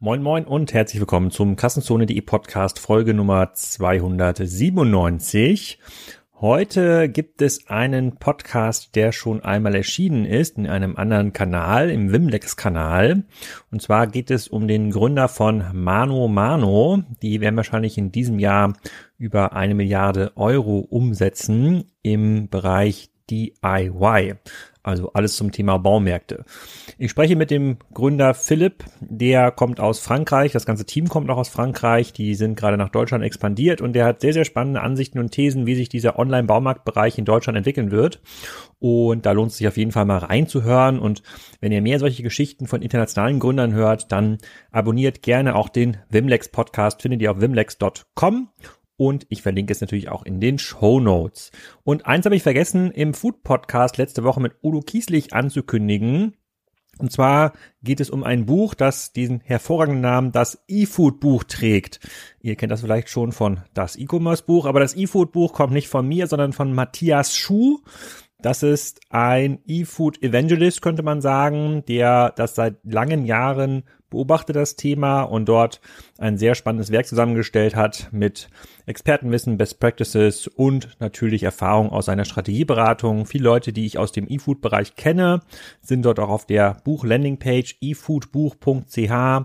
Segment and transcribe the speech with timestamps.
[0.00, 5.80] Moin Moin und herzlich willkommen zum Kassenzone.de Podcast Folge Nummer 297.
[6.40, 12.12] Heute gibt es einen Podcast, der schon einmal erschienen ist in einem anderen Kanal, im
[12.12, 13.24] Wimlex-Kanal.
[13.72, 17.02] Und zwar geht es um den Gründer von Mano Mano.
[17.20, 18.74] Die werden wahrscheinlich in diesem Jahr
[19.18, 24.36] über eine Milliarde Euro umsetzen im Bereich DIY
[24.88, 26.44] also alles zum Thema Baumärkte.
[26.96, 31.36] Ich spreche mit dem Gründer Philipp, der kommt aus Frankreich, das ganze Team kommt auch
[31.36, 35.18] aus Frankreich, die sind gerade nach Deutschland expandiert und der hat sehr, sehr spannende Ansichten
[35.18, 38.20] und Thesen, wie sich dieser Online-Baumarktbereich in Deutschland entwickeln wird.
[38.80, 41.00] Und da lohnt es sich auf jeden Fall mal reinzuhören.
[41.00, 41.22] Und
[41.60, 44.38] wenn ihr mehr solche Geschichten von internationalen Gründern hört, dann
[44.70, 48.48] abonniert gerne auch den Wimlex Podcast, findet ihr auf wimlex.com
[48.98, 51.52] und ich verlinke es natürlich auch in den Show Notes.
[51.84, 56.34] Und eins habe ich vergessen, im Food Podcast letzte Woche mit Udo Kieslich anzukündigen.
[56.98, 62.00] Und zwar geht es um ein Buch, das diesen hervorragenden Namen das E-Food Buch trägt.
[62.40, 65.88] Ihr kennt das vielleicht schon von das E-Commerce Buch, aber das E-Food Buch kommt nicht
[65.88, 67.78] von mir, sondern von Matthias Schuh.
[68.40, 74.76] Das ist ein E-Food Evangelist, könnte man sagen, der das seit langen Jahren beobachtet, das
[74.76, 75.80] Thema, und dort
[76.18, 78.48] ein sehr spannendes Werk zusammengestellt hat mit
[78.86, 83.26] Expertenwissen, Best Practices und natürlich Erfahrung aus seiner Strategieberatung.
[83.26, 85.40] Viele Leute, die ich aus dem E-Food-Bereich kenne,
[85.82, 89.44] sind dort auch auf der Buch-Landingpage efoodbuch.ch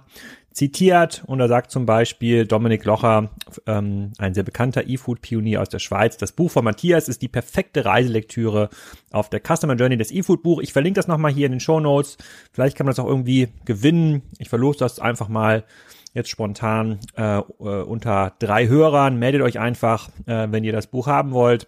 [0.53, 3.31] zitiert und da sagt zum Beispiel Dominik Locher,
[3.65, 7.85] ähm, ein sehr bekannter E-Food-Pionier aus der Schweiz, das Buch von Matthias ist die perfekte
[7.85, 8.69] Reiselektüre
[9.11, 10.61] auf der Customer Journey des E-Food-Buch.
[10.61, 12.17] Ich verlinke das nochmal hier in den Show Notes.
[12.51, 14.21] Vielleicht kann man das auch irgendwie gewinnen.
[14.37, 15.63] Ich verlose das einfach mal
[16.13, 19.17] jetzt spontan äh, äh, unter drei Hörern.
[19.17, 21.67] Meldet euch einfach, äh, wenn ihr das Buch haben wollt.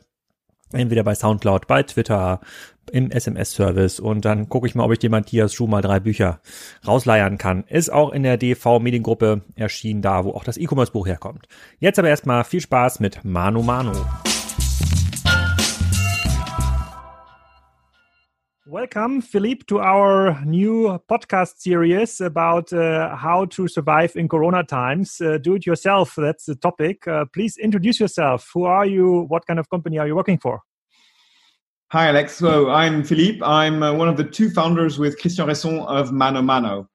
[0.72, 2.42] Entweder bei Soundcloud, bei Twitter,
[2.92, 6.40] im SMS-Service und dann gucke ich mal, ob ich dem Matthias Schuh mal drei Bücher
[6.88, 7.64] rausleiern kann.
[7.68, 11.48] Ist auch in der DV-Mediengruppe erschienen, da wo auch das E-Commerce-Buch herkommt.
[11.80, 13.94] Jetzt aber erstmal viel Spaß mit Manu Manu.
[18.68, 25.22] Welcome, Philippe, to our new podcast series about uh, how to survive in Corona times.
[25.22, 27.08] Uh, do it yourself, that's the topic.
[27.08, 28.50] Uh, please introduce yourself.
[28.54, 29.28] Who are you?
[29.30, 30.64] What kind of company are you working for?
[31.96, 32.36] Hi, Alex.
[32.36, 33.40] So I'm Philippe.
[33.42, 36.90] I'm uh, one of the two founders with Christian Raisson of Mano Mano.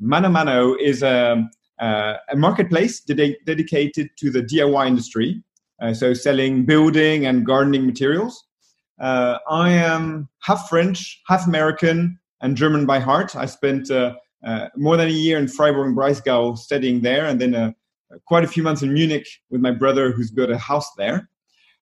[0.00, 1.46] Mano Mano is a,
[1.78, 5.42] uh, a marketplace ded- dedicated to the DIY industry,
[5.82, 8.46] uh, so selling building and gardening materials.
[8.98, 13.36] Uh, I am half French, half American, and German by heart.
[13.36, 17.38] I spent uh, uh, more than a year in Freiburg and Breisgau studying there, and
[17.38, 17.74] then
[18.24, 21.28] quite a few months in Munich with my brother, who's built a house there.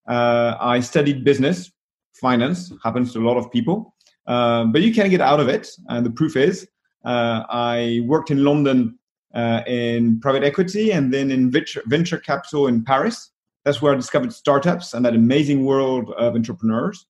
[0.08, 1.70] I studied business
[2.14, 3.94] finance happens to a lot of people
[4.26, 5.68] uh, but you can get out of it.
[5.88, 6.68] And the proof is
[7.04, 8.98] uh, i worked in london
[9.34, 13.30] uh, in private equity and then in venture, venture capital in paris.
[13.64, 17.06] That's where i discovered startups and that amazing world of entrepreneurs.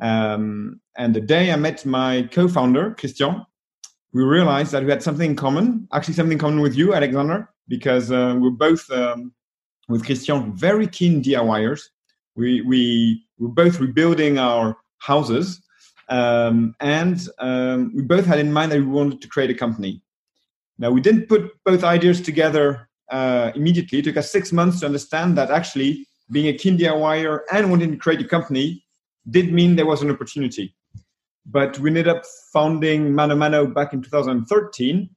[0.00, 3.46] Um, and the day i met my co-founder christian
[4.12, 7.48] we realized that we had something in common actually something in common with you alexander
[7.68, 9.32] because uh, we're both um,
[9.88, 11.82] with christian very keen diyers
[12.34, 15.60] we we we're both rebuilding our houses,
[16.08, 20.00] um, and um, we both had in mind that we wanted to create a company.
[20.78, 23.98] Now we didn't put both ideas together uh, immediately.
[23.98, 27.90] It took us six months to understand that actually being a keen DIYer and wanting
[27.90, 28.84] to create a company
[29.28, 30.74] did mean there was an opportunity.
[31.44, 32.22] But we ended up
[32.52, 35.10] founding Mano Mano back in 2013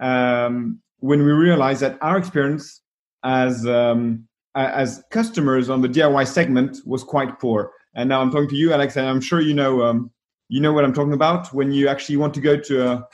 [0.00, 2.82] um, when we realized that our experience
[3.24, 7.72] as um, as customers on the DIY segment was quite poor.
[7.94, 10.10] And now I'm talking to you, Alex, and I'm sure you know um,
[10.48, 13.08] you know what I'm talking about when you actually want to go to a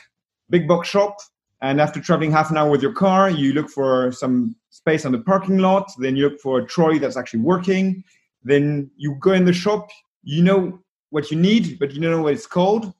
[0.50, 1.16] big box shop
[1.62, 5.12] and after traveling half an hour with your car, you look for some space on
[5.12, 5.90] the parking lot.
[5.98, 8.02] Then you look for a trolley that's actually working.
[8.42, 9.90] Then you go in the shop.
[10.22, 10.80] You know
[11.10, 12.92] what you need, but you don't know what it's called.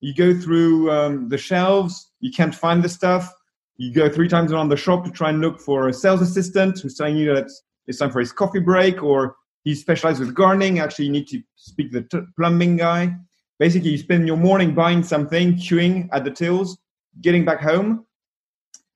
[0.00, 2.10] You go through um, the shelves.
[2.20, 3.32] You can't find the stuff.
[3.76, 6.80] You go three times around the shop to try and look for a sales assistant
[6.80, 7.48] who's telling you that
[7.90, 10.78] it's time for his coffee break, or he's specialized with gardening.
[10.78, 13.14] Actually, you need to speak to the t- plumbing guy.
[13.58, 16.78] Basically, you spend your morning buying something, queuing at the tills,
[17.20, 18.06] getting back home,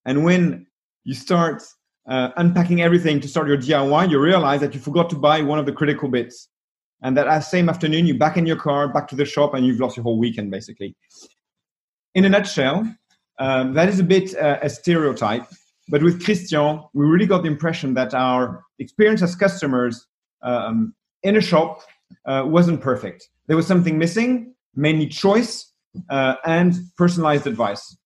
[0.07, 0.67] and when
[1.03, 1.63] you start
[2.09, 5.59] uh, unpacking everything to start your DIY, you realize that you forgot to buy one
[5.59, 6.49] of the critical bits.
[7.03, 9.81] And that same afternoon, you're back in your car, back to the shop, and you've
[9.81, 10.97] lost your whole weekend, basically.
[12.15, 12.91] In a nutshell,
[13.39, 15.47] um, that is a bit uh, a stereotype
[15.89, 20.07] but with Christian, we really got the impression that our experience as customers
[20.43, 21.83] um, in a shop
[22.27, 23.29] uh, wasn't perfect.
[23.47, 25.73] There was something missing, mainly choice
[26.11, 27.97] uh, and personalized advice.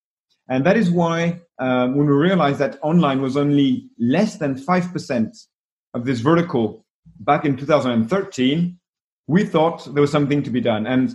[0.48, 5.46] And that is why um, when we realized that online was only less than 5%
[5.94, 6.86] of this vertical
[7.20, 8.78] back in 2013,
[9.26, 10.86] we thought there was something to be done.
[10.86, 11.14] And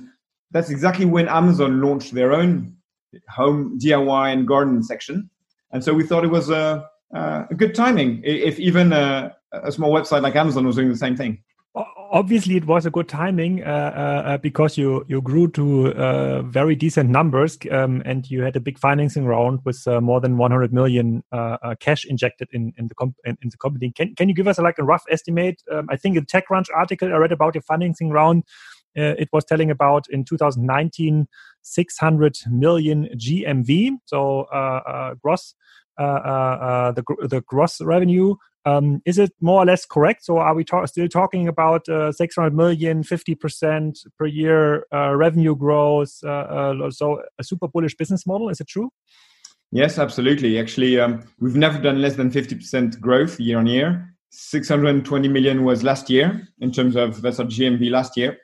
[0.52, 2.76] that's exactly when Amazon launched their own
[3.30, 5.30] home DIY and garden section.
[5.72, 9.94] And so we thought it was a, a good timing if even a, a small
[9.94, 11.44] website like Amazon was doing the same thing
[11.76, 16.44] obviously it was a good timing uh, uh, uh, because you you grew to uh,
[16.44, 20.38] very decent numbers um, and you had a big financing round with uh, more than
[20.38, 23.92] 100 million uh, cash injected in in the in, in, the company.
[23.92, 25.64] Can can you give us a, like a rough estimate?
[25.72, 28.44] Um, I think a TechCrunch article I read about your financing round.
[28.96, 31.28] it was telling about in 2019
[31.64, 34.46] 600 million GMV, so
[35.24, 35.56] gross
[35.98, 38.36] the the gross revenue
[38.66, 40.24] um, is it more or less correct?
[40.24, 45.56] So are we ta still talking about uh, 600 million, 50% per year uh, revenue
[45.56, 46.18] growth?
[46.24, 48.50] Uh, uh, so a super bullish business model.
[48.50, 48.90] Is it true?
[49.72, 50.60] Yes, absolutely.
[50.60, 54.10] Actually, um, we've never done less than 50% growth year on year.
[54.32, 58.38] 620 million was last year in terms of that's our GMV last year.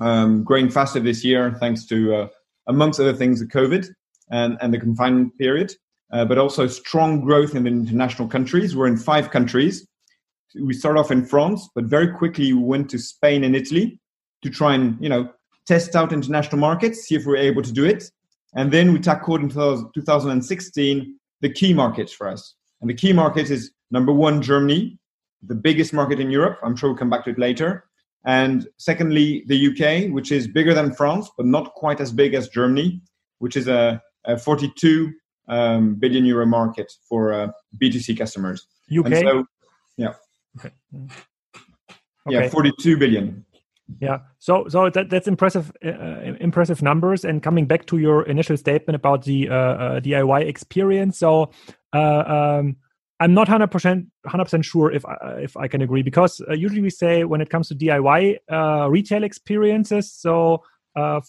[0.00, 2.28] Um, growing faster this year thanks to, uh,
[2.66, 3.88] amongst other things, the COVID
[4.30, 5.72] and, and the confinement period
[6.12, 8.76] uh, but also strong growth in the international countries.
[8.76, 9.86] We're in five countries.
[10.60, 14.00] We start off in France, but very quickly we went to Spain and Italy
[14.42, 15.28] to try and you know
[15.66, 18.04] test out international markets, see if we're able to do it.
[18.54, 22.54] And then we tackled in 2016 the key markets for us.
[22.80, 24.98] And the key market is number one, Germany,
[25.42, 26.58] the biggest market in Europe.
[26.62, 27.84] I'm sure we'll come back to it later.
[28.24, 32.48] And secondly, the UK, which is bigger than France, but not quite as big as
[32.48, 33.00] Germany,
[33.38, 35.12] which is a, a 42
[35.48, 37.48] um, billion euro market for uh,
[37.80, 38.66] B2C customers.
[38.96, 39.14] UK?
[39.14, 39.44] So,
[39.96, 40.14] yeah.
[40.58, 40.74] Okay.
[40.96, 41.14] okay.
[42.28, 43.44] Yeah, 42 billion.
[44.00, 47.24] Yeah, so so that that's impressive, uh, uh, impressive numbers.
[47.24, 51.52] And coming back to your initial statement about the uh, uh, DIY experience, so
[51.92, 52.76] uh, um,
[53.20, 56.82] I'm not hundred percent hundred percent sure if I, if I can agree because usually
[56.82, 58.38] we say when it comes to DIY
[58.90, 60.64] retail experiences, so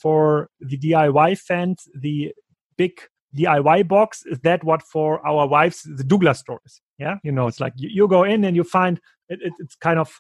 [0.02, 2.34] for the DIY fans, the
[2.76, 3.00] big
[3.36, 6.82] DIY box is that what for our wives the Douglas stores?
[6.98, 9.76] Yeah, you know, it's like you, you go in and you find it, it, it's
[9.76, 10.20] kind of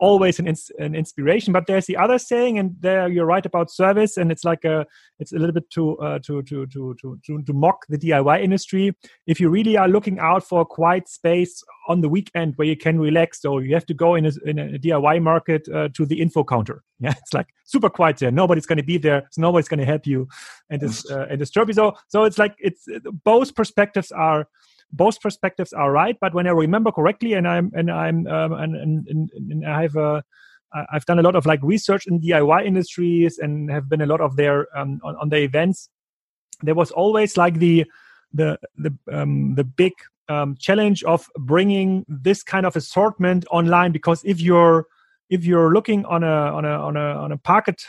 [0.00, 1.52] always an, ins- an inspiration.
[1.52, 4.86] But there's the other saying, and there you're right about service, and it's like a
[5.18, 8.42] it's a little bit to uh, to, to, to to to to mock the DIY
[8.42, 8.96] industry.
[9.26, 12.76] If you really are looking out for a quiet space on the weekend where you
[12.76, 16.06] can relax, so you have to go in a, in a DIY market uh, to
[16.06, 16.82] the info counter.
[17.02, 18.30] Yeah, it's like super quiet there.
[18.30, 19.26] Nobody's going to be there.
[19.30, 20.28] So nobody's going to help you
[20.68, 21.74] and this uh, and disturb you.
[21.74, 22.86] So so it's like it's
[23.24, 24.46] both perspectives are
[24.92, 26.16] both perspectives are right.
[26.20, 29.82] But when I remember correctly, and I'm and I'm um, and, and, and, and I
[29.82, 30.22] have a
[30.72, 34.20] I've done a lot of like research in DIY industries and have been a lot
[34.20, 35.88] of their um, on, on the events.
[36.62, 37.84] There was always like the
[38.32, 39.92] the the um, the big
[40.28, 44.86] um, challenge of bringing this kind of assortment online because if you're
[45.28, 47.82] if you're looking on a on a on a on a packet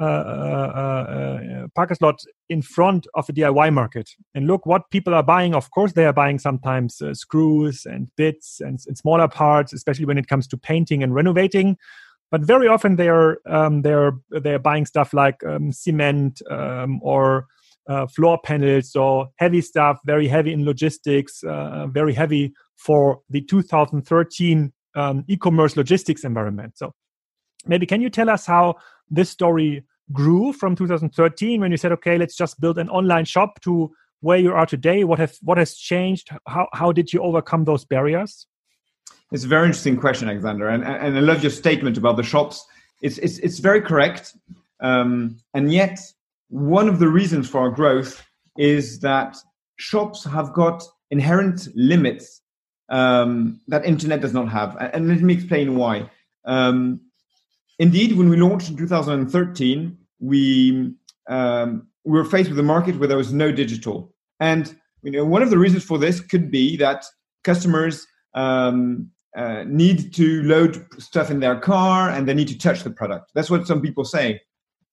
[0.00, 5.22] uh, uh, uh, slot in front of a DIY market and look what people are
[5.22, 5.54] buying.
[5.54, 10.18] Of course, they are buying sometimes screws and bits and, and, smaller parts, especially when
[10.18, 11.76] it comes to painting and renovating.
[12.30, 16.42] But very often they are um, they are they are buying stuff like um, cement
[16.50, 17.46] um, or
[17.88, 23.42] uh, floor panels, so heavy stuff, very heavy in logistics, uh, very heavy for the
[23.42, 26.76] 2013 um, e-commerce logistics environment.
[26.76, 26.94] So
[27.66, 28.76] maybe can you tell us how
[29.10, 33.60] this story grew from 2013 when you said, okay, let's just build an online shop
[33.62, 33.90] to
[34.24, 35.04] where you are today?
[35.04, 36.30] What have what has changed?
[36.48, 38.46] How how did you overcome those barriers?
[39.32, 42.64] It's a very interesting question, Alexander, and and I love your statement about the shops.
[43.02, 44.34] It's it's it's very correct,
[44.80, 46.00] um, and yet
[46.48, 48.22] one of the reasons for our growth
[48.56, 49.36] is that
[49.76, 52.40] shops have got inherent limits
[52.88, 56.08] um, that internet does not have, and let me explain why.
[56.46, 57.00] Um,
[57.78, 60.94] indeed, when we launched in 2013, we
[61.28, 65.24] um, we were faced with a market where there was no digital, and you know
[65.24, 67.04] one of the reasons for this could be that
[67.42, 72.82] customers um, uh, need to load stuff in their car and they need to touch
[72.82, 73.30] the product.
[73.34, 74.40] That's what some people say.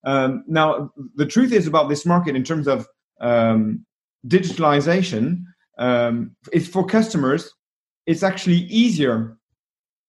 [0.03, 2.87] Um, now, the truth is about this market in terms of
[3.19, 3.85] um,
[4.27, 5.43] digitalization
[5.77, 7.51] um, is for customers.
[8.07, 9.37] It's actually easier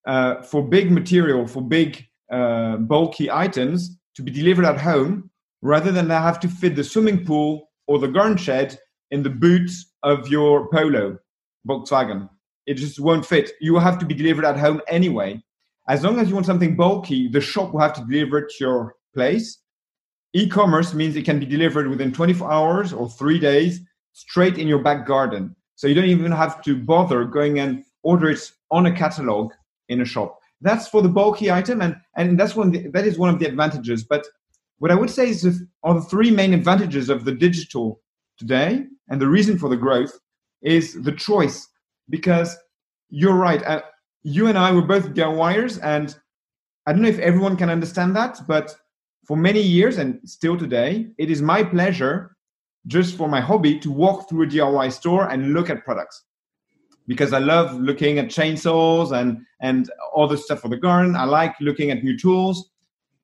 [0.06, 5.92] uh, for big material, for big uh, bulky items to be delivered at home rather
[5.92, 8.78] than have to fit the swimming pool or the garden shed
[9.10, 9.70] in the boot
[10.02, 11.18] of your Polo
[11.68, 12.28] Volkswagen.
[12.66, 13.52] It just won't fit.
[13.60, 15.42] You will have to be delivered at home anyway.
[15.88, 18.64] As long as you want something bulky, the shop will have to deliver it to
[18.64, 19.58] your place.
[20.32, 23.80] E commerce means it can be delivered within 24 hours or three days.
[24.14, 25.56] straight in your back garden.
[25.74, 29.52] So you don't even have to bother going and order it on a catalog
[29.88, 30.38] in a shop.
[30.62, 33.47] That's for the bulky item, and, and that's one the, that is one of the
[33.47, 34.04] advantages.
[34.04, 34.25] But
[34.78, 38.00] what I would say is if, are the three main advantages of the digital
[38.38, 40.19] today, and the reason for the growth
[40.62, 41.69] is the choice.
[42.09, 42.57] Because
[43.11, 43.83] you're right, uh,
[44.23, 46.16] you and I were both DIYers, and
[46.87, 48.75] I don't know if everyone can understand that, but
[49.26, 52.37] for many years and still today, it is my pleasure
[52.87, 56.25] just for my hobby to walk through a DIY store and look at products
[57.06, 61.16] because I love looking at chainsaws and and other stuff for the garden.
[61.16, 62.71] I like looking at new tools.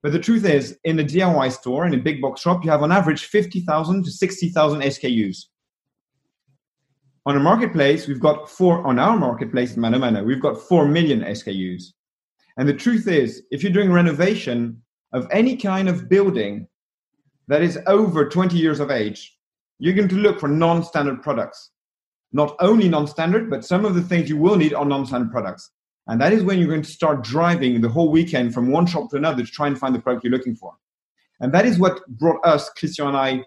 [0.02, 2.82] But the truth is, in a DIY store, in a big box shop, you have
[2.82, 5.46] on average 50,000 to 60,000 SKUs.
[7.26, 11.22] On a marketplace, we've got four, on our marketplace, Mano Mano, we've got 4 million
[11.22, 11.82] SKUs.
[12.56, 14.80] And the truth is, if you're doing renovation
[15.12, 16.68] of any kind of building
[17.48, 19.36] that is over 20 years of age,
[19.78, 21.70] you're going to look for non standard products.
[22.32, 25.30] Not only non standard, but some of the things you will need are non standard
[25.30, 25.70] products.
[26.06, 29.10] And that is when you're going to start driving the whole weekend from one shop
[29.10, 30.74] to another to try and find the product you're looking for.
[31.40, 33.44] And that is what brought us, Christian and I,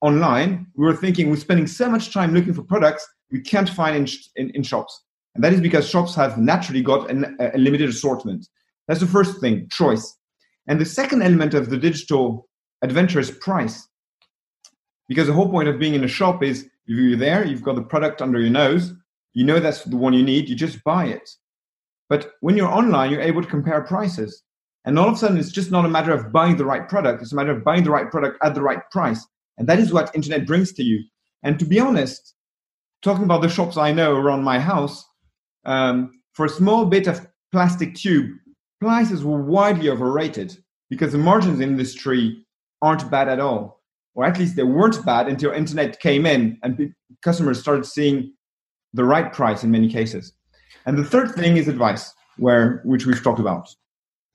[0.00, 0.66] online.
[0.74, 4.08] We were thinking we're spending so much time looking for products we can't find in,
[4.36, 5.04] in, in shops.
[5.34, 8.48] And that is because shops have naturally got an, a limited assortment.
[8.88, 10.16] That's the first thing, choice.
[10.66, 12.48] And the second element of the digital
[12.82, 13.86] adventure is price.
[15.08, 17.82] Because the whole point of being in a shop is you're there, you've got the
[17.82, 18.92] product under your nose,
[19.32, 21.28] you know that's the one you need, you just buy it.
[22.08, 24.42] But when you're online, you're able to compare prices.
[24.84, 27.22] And all of a sudden, it's just not a matter of buying the right product,
[27.22, 29.24] it's a matter of buying the right product at the right price.
[29.58, 31.04] And that is what internet brings to you.
[31.42, 32.34] And to be honest,
[33.02, 35.04] talking about the shops I know around my house,
[35.64, 38.30] um, for a small bit of plastic tube,
[38.80, 40.56] prices were widely overrated
[40.88, 42.44] because the margins in this industry
[42.82, 43.79] aren't bad at all
[44.14, 48.32] or at least they weren't bad until internet came in and customers started seeing
[48.92, 50.32] the right price in many cases.
[50.86, 53.68] And the third thing is advice, where which we've talked about.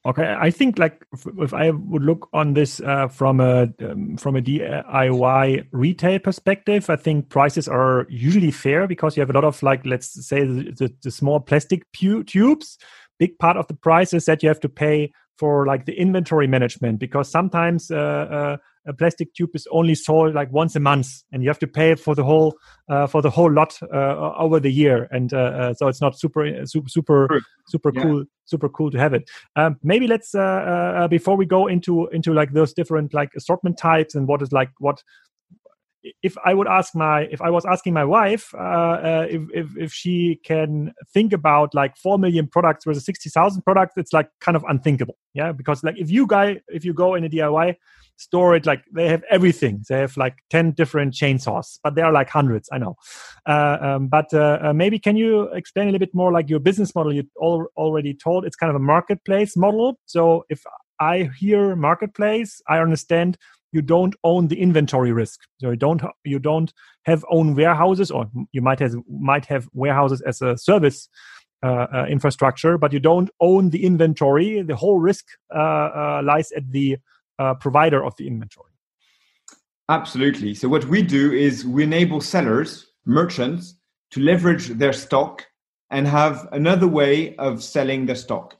[0.06, 1.04] Okay, I think like
[1.40, 6.92] if, I would look on this uh, from a um, from a DIY retail perspective,
[6.92, 10.42] I think prices are usually fair because you have a lot of like let's say
[10.42, 12.78] the, the, the small plastic pu- tubes.
[13.18, 16.48] Big part of the price is that you have to pay for like the inventory
[16.48, 21.24] management because sometimes uh, uh, a plastic tube is only sold like once a month
[21.32, 22.56] and you have to pay for the whole
[22.90, 25.08] uh, for the whole lot uh, over the year.
[25.12, 28.02] And uh, uh so it's not super super super super yeah.
[28.04, 29.30] cool super cool to have it.
[29.56, 30.32] Um, maybe let's
[31.10, 34.70] before we go into into like those different like assortment types and what is like
[34.80, 35.02] what
[36.22, 39.78] if I would ask my, if I was asking my wife, uh, uh, if, if,
[39.78, 44.30] if she can think about like four million products versus sixty thousand products, it's like
[44.42, 45.52] kind of unthinkable, yeah.
[45.52, 47.76] Because like if you guy, if you go in a DIY
[48.18, 49.84] store, it like they have everything.
[49.90, 52.70] They have like ten different chainsaws, but there are like hundreds.
[52.72, 52.96] I know.
[53.46, 56.60] Uh, um, but uh, uh, maybe can you explain a little bit more like your
[56.60, 57.14] business model?
[57.14, 60.00] You all, already told it's kind of a marketplace model.
[60.06, 60.64] So if
[61.00, 63.38] I hear marketplace, I understand
[63.76, 65.42] you don't own the inventory risk.
[65.60, 68.96] So you don't you don't have own warehouses, or you might have
[69.32, 71.10] might have warehouses as a service
[71.62, 74.62] uh, uh, infrastructure, but you don't own the inventory.
[74.62, 76.98] The whole risk uh, uh lies at the
[77.38, 78.72] uh, provider of the inventory.
[79.90, 80.56] Absolutely.
[80.56, 83.76] So what we do is we enable sellers, merchants,
[84.12, 85.46] to leverage their stock
[85.92, 88.58] and have another way of selling their stock.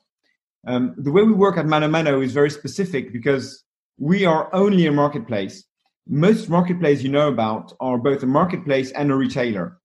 [0.68, 3.65] Um, the way we work at Mano Mano is very specific because
[3.98, 5.64] we are only a marketplace.
[6.08, 9.80] Most marketplaces you know about are both a marketplace and a retailer.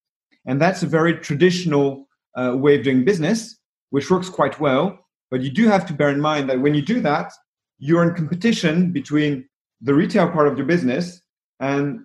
[0.46, 3.58] And that's a very traditional uh, way of doing business,
[3.90, 4.98] which works quite well.
[5.30, 7.32] But you do have to bear in mind that when you do that,
[7.78, 9.48] you're in competition between
[9.80, 11.22] the retail part of your business
[11.60, 12.00] and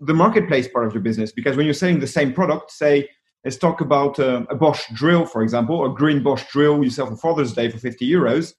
[0.00, 1.32] the marketplace part of your business.
[1.32, 3.08] Because when you're selling the same product, say,
[3.44, 7.06] let's talk about uh, a Bosch drill, for example, a green Bosch drill you sell
[7.06, 8.54] for Father's Day for 50 euros.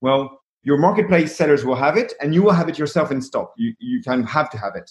[0.00, 3.52] Well, your marketplace sellers will have it and you will have it yourself in stock.
[3.56, 4.90] You, you kind of have to have it.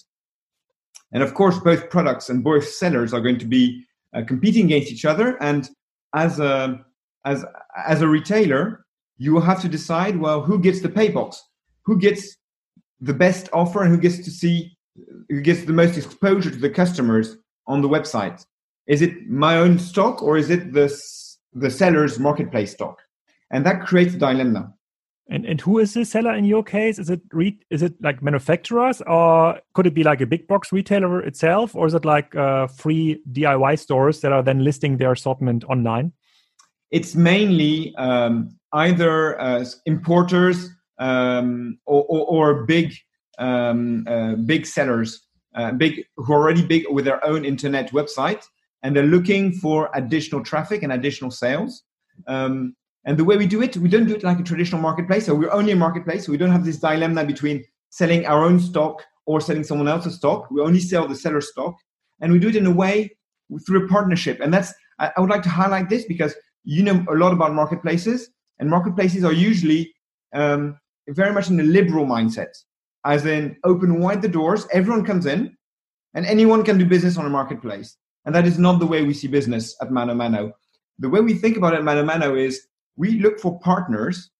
[1.12, 4.92] And of course, both products and both sellers are going to be uh, competing against
[4.92, 5.42] each other.
[5.42, 5.68] And
[6.14, 6.80] as a,
[7.24, 7.44] as,
[7.86, 8.84] as a retailer,
[9.18, 11.42] you will have to decide, well, who gets the buy box?
[11.84, 12.36] Who gets
[13.00, 14.76] the best offer and who gets to see,
[15.28, 17.36] who gets the most exposure to the customers
[17.66, 18.44] on the website?
[18.86, 20.92] Is it my own stock or is it the,
[21.52, 23.00] the seller's marketplace stock?
[23.50, 24.72] And that creates a dilemma.
[25.32, 26.98] And and who is the seller in your case?
[26.98, 30.70] Is it re- is it like manufacturers or could it be like a big box
[30.72, 35.12] retailer itself, or is it like uh, free DIY stores that are then listing their
[35.12, 36.12] assortment online?
[36.90, 42.94] It's mainly um, either uh, importers um, or, or, or, big
[43.38, 48.44] um, uh, big sellers uh, big who are already big with their own internet website,
[48.82, 51.84] and they're looking for additional traffic and additional sales.
[52.26, 55.26] Um, and the way we do it, we don't do it like a traditional marketplace.
[55.26, 56.26] So we're only a marketplace.
[56.26, 60.16] So we don't have this dilemma between selling our own stock or selling someone else's
[60.16, 60.50] stock.
[60.50, 61.74] We only sell the seller's stock,
[62.20, 63.16] and we do it in a way
[63.66, 64.40] through a partnership.
[64.40, 68.30] And that's I, would like to highlight this because you know a lot about marketplaces,
[68.58, 69.92] and marketplaces are usually
[70.32, 70.78] um,
[71.08, 72.56] very much in a liberal mindset,
[73.04, 75.56] as in open wide the doors, everyone comes in,
[76.14, 77.96] and anyone can do business on a marketplace.
[78.24, 80.52] And that is not the way we see business at Mano Mano.
[81.00, 84.30] The way we think about it at Mano Mano is we look for partners,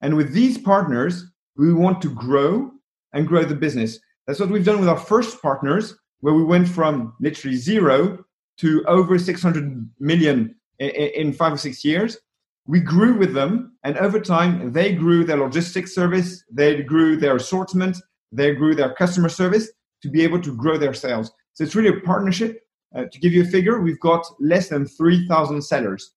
[0.00, 1.24] and with these partners,
[1.56, 2.70] we want to grow
[3.12, 3.98] and grow the business.
[4.26, 8.24] That's what we've done with our first partners, where we went from literally zero
[8.58, 12.18] to over 600 million in, five or six years.
[12.66, 17.36] We grew with them, and over time, they grew their logistics service, they grew their
[17.36, 17.96] assortment,
[18.30, 19.70] they grew their customer service
[20.02, 21.30] to be able to grow their sales.
[21.54, 22.60] So it's really a partnership.
[22.94, 26.12] Uh, to give you a figure, we've got less than 3,000 sellers.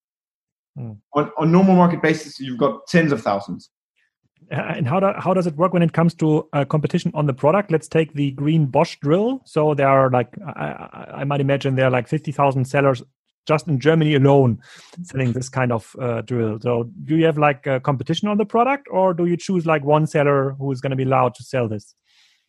[0.77, 0.97] Mm.
[1.15, 3.69] On, on normal market basis, you've got tens of thousands.
[4.51, 7.25] Uh, and how, do, how does it work when it comes to uh, competition on
[7.25, 7.71] the product?
[7.71, 9.41] Let's take the green Bosch drill.
[9.45, 13.01] So there are like, I, I might imagine there are like 50,000 sellers
[13.47, 14.59] just in Germany alone
[15.03, 16.59] selling this kind of uh, drill.
[16.61, 19.83] So do you have like a competition on the product or do you choose like
[19.83, 21.95] one seller who is going to be allowed to sell this?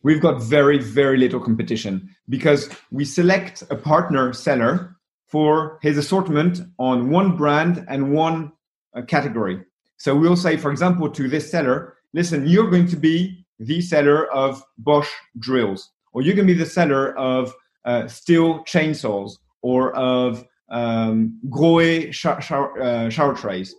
[0.03, 4.97] We've got very, very little competition because we select a partner seller
[5.33, 8.51] for his assortment on one brand and one
[8.95, 9.59] uh, category.
[9.97, 14.31] So we'll say, for example, to this seller, listen, you're going to be the seller
[14.31, 15.09] of Bosch
[15.39, 17.51] drills, or you're going to be the seller of
[17.83, 19.31] uh, Stihl chainsaws,
[19.63, 23.73] or of um, Grohe uh, shower trays.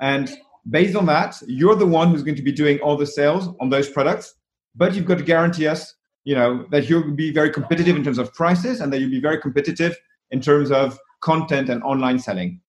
[0.00, 0.36] And
[0.68, 3.70] based on that, you're the one who's going to be doing all the sales on
[3.70, 4.34] those products,
[4.74, 8.18] but you've got to guarantee us, you know, that you'll be very competitive in terms
[8.18, 9.96] of prices and that you'll be very competitive
[10.30, 12.60] in terms of content and online selling.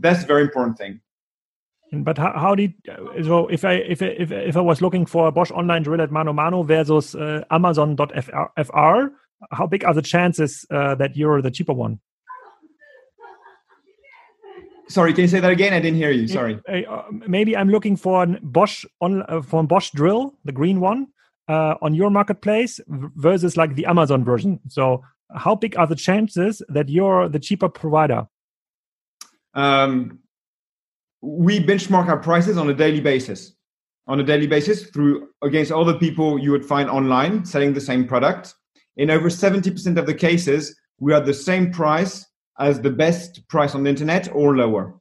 [0.00, 1.00] That's a very important thing.
[1.92, 2.74] But how, how did
[3.24, 6.12] so if I if if if I was looking for a Bosch online drill at
[6.12, 9.00] Mano Mano versus uh, Amazon.fr,
[9.50, 11.98] how big are the chances uh, that you're the cheaper one?
[14.88, 15.72] Sorry, can you say that again?
[15.72, 16.26] I didn't hear you.
[16.26, 16.60] Sorry.
[16.68, 20.80] Uh, maybe I'm looking for a Bosch on uh, for a Bosch drill, the green
[20.80, 21.08] one,
[21.48, 24.60] uh, on your marketplace versus like the Amazon version.
[24.68, 28.26] So, how big are the chances that you're the cheaper provider?
[29.54, 30.20] Um,
[31.22, 33.54] we benchmark our prices on a daily basis
[34.06, 38.06] on a daily basis through against other people you would find online selling the same
[38.06, 38.54] product
[38.96, 42.26] in over 70% of the cases we are the same price
[42.58, 44.94] as the best price on the internet or lower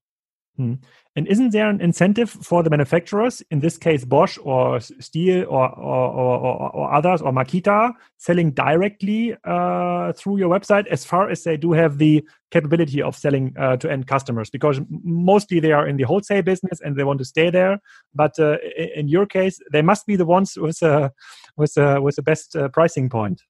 [0.58, 0.76] hmm.
[1.15, 5.69] And isn't there an incentive for the manufacturers, in this case Bosch or Stihl or,
[5.78, 11.43] or, or, or others or Makita, selling directly uh, through your website as far as
[11.43, 14.50] they do have the capability of selling uh, to end customers?
[14.50, 17.82] Because mostly they are in the wholesale business and they want to stay there.
[18.13, 18.58] But uh,
[18.95, 21.10] in your case, they must be the ones with, uh,
[21.58, 23.41] with, with the best uh, pricing point.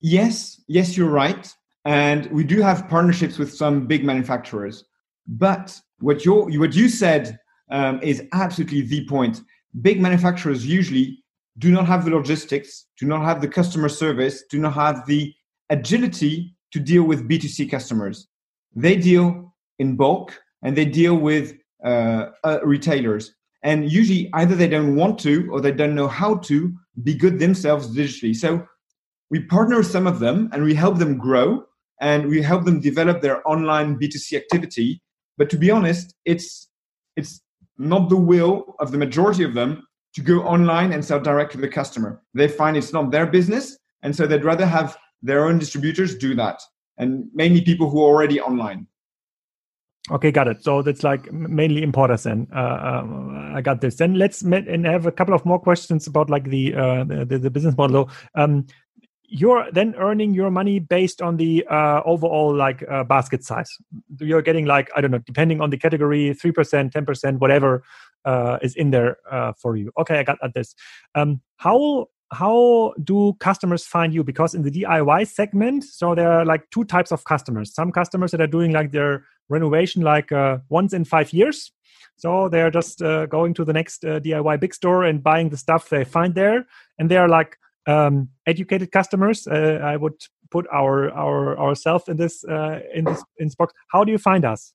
[0.00, 1.54] Yes, yes, you're right.
[1.84, 4.84] And we do have partnerships with some big manufacturers.
[5.26, 7.38] But what you what you said
[7.70, 9.40] um, is absolutely the point.
[9.80, 11.22] Big manufacturers usually
[11.58, 15.34] do not have the logistics, do not have the customer service, do not have the
[15.70, 18.28] agility to deal with B2C customers.
[18.74, 21.54] They deal in bulk and they deal with
[21.84, 23.34] uh, uh, retailers.
[23.62, 27.38] And usually, either they don't want to or they don't know how to be good
[27.38, 28.34] themselves digitally.
[28.34, 28.66] So
[29.30, 31.64] we partner with some of them and we help them grow
[32.00, 35.00] and we help them develop their online B2C activity
[35.38, 36.68] but to be honest, it's
[37.16, 37.40] it's
[37.78, 41.58] not the will of the majority of them to go online and sell direct to
[41.58, 42.22] the customer.
[42.34, 46.34] They find it's not their business, and so they'd rather have their own distributors do
[46.36, 46.60] that,
[46.98, 48.86] and mainly people who are already online.
[50.08, 50.62] Okay, got it.
[50.62, 52.22] So that's like mainly importers.
[52.22, 53.96] Then uh, um, I got this.
[53.96, 57.24] Then let's met and have a couple of more questions about like the uh, the,
[57.24, 58.08] the, business model.
[58.36, 58.66] Um,
[59.28, 63.70] you're then earning your money based on the uh, overall like uh, basket size.
[64.20, 67.82] You're getting like i don't know depending on the category 3% 10% whatever
[68.24, 69.92] uh, is in there uh, for you.
[69.98, 70.74] Okay i got at this.
[71.14, 74.24] Um, how how do customers find you?
[74.24, 77.74] Because in the diy segment so there are like two types of customers.
[77.74, 81.72] Some customers that are doing like their renovation like uh, once in five years.
[82.18, 85.90] So they're just uh, going to the next diy big store and buying the stuff
[85.90, 86.66] they find there.
[86.98, 89.46] And they're like um, educated customers.
[89.46, 90.14] Uh, I would
[90.50, 93.72] put our our ourselves in this uh, in this in this box.
[93.92, 94.72] How do you find us?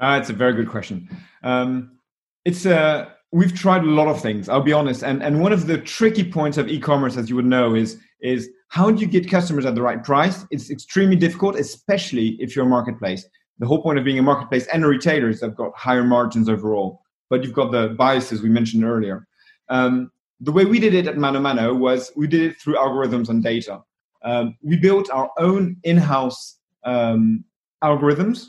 [0.00, 1.08] Uh, it's a very good question.
[1.42, 1.98] Um,
[2.44, 4.48] it's a uh, we've tried a lot of things.
[4.48, 7.46] I'll be honest, and and one of the tricky points of e-commerce, as you would
[7.46, 10.46] know, is is how do you get customers at the right price?
[10.50, 13.26] It's extremely difficult, especially if you're a marketplace.
[13.58, 16.48] The whole point of being a marketplace and a retailer is they've got higher margins
[16.48, 19.28] overall, but you've got the biases we mentioned earlier.
[19.68, 23.28] Um, the way we did it at Mano Mano was we did it through algorithms
[23.28, 23.82] and data.
[24.22, 27.44] Um, we built our own in-house um,
[27.82, 28.46] algorithms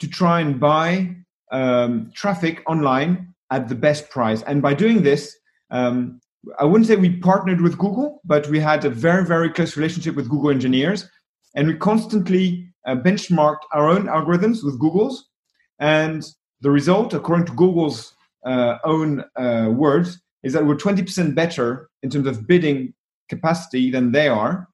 [0.00, 1.14] to try and buy
[1.52, 4.42] um, traffic online at the best price.
[4.42, 5.36] And by doing this,
[5.70, 6.20] um,
[6.58, 10.14] I wouldn't say we partnered with Google, but we had a very, very close relationship
[10.14, 11.08] with Google engineers.
[11.54, 15.28] And we constantly uh, benchmarked our own algorithms with Google's.
[15.78, 16.24] And
[16.60, 18.14] the result, according to Google's
[18.46, 22.94] uh, own uh, words, is that we're 20% better in terms of bidding
[23.28, 24.68] capacity than they are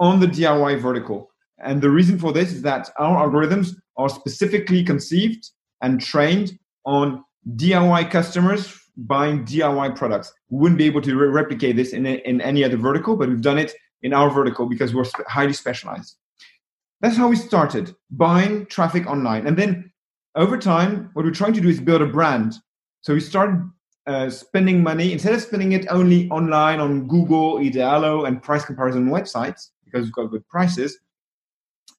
[0.00, 1.30] on the DIY vertical.
[1.58, 5.50] And the reason for this is that our algorithms are specifically conceived
[5.82, 7.24] and trained on
[7.56, 10.32] DIY customers buying DIY products.
[10.50, 13.28] We wouldn't be able to re- replicate this in, a, in any other vertical, but
[13.28, 16.16] we've done it in our vertical because we're sp- highly specialized.
[17.00, 19.46] That's how we started buying traffic online.
[19.46, 19.92] And then
[20.36, 22.54] over time, what we're trying to do is build a brand.
[23.02, 23.68] So we started
[24.06, 29.08] uh, spending money instead of spending it only online on Google, Idealo, and price comparison
[29.08, 30.98] websites because we've got good prices.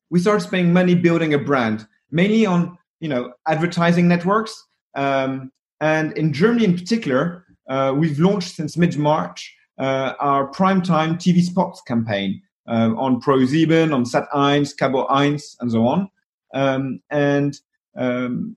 [0.10, 4.66] We started spending money building a brand, mainly on you know advertising networks.
[4.96, 11.16] Um, and in Germany, in particular, uh, we've launched since mid March uh, our primetime
[11.16, 16.10] TV spots campaign uh, on Pro7, on Sat1, Kabel 1, and so on.
[16.54, 17.60] Um, and
[17.96, 18.56] um,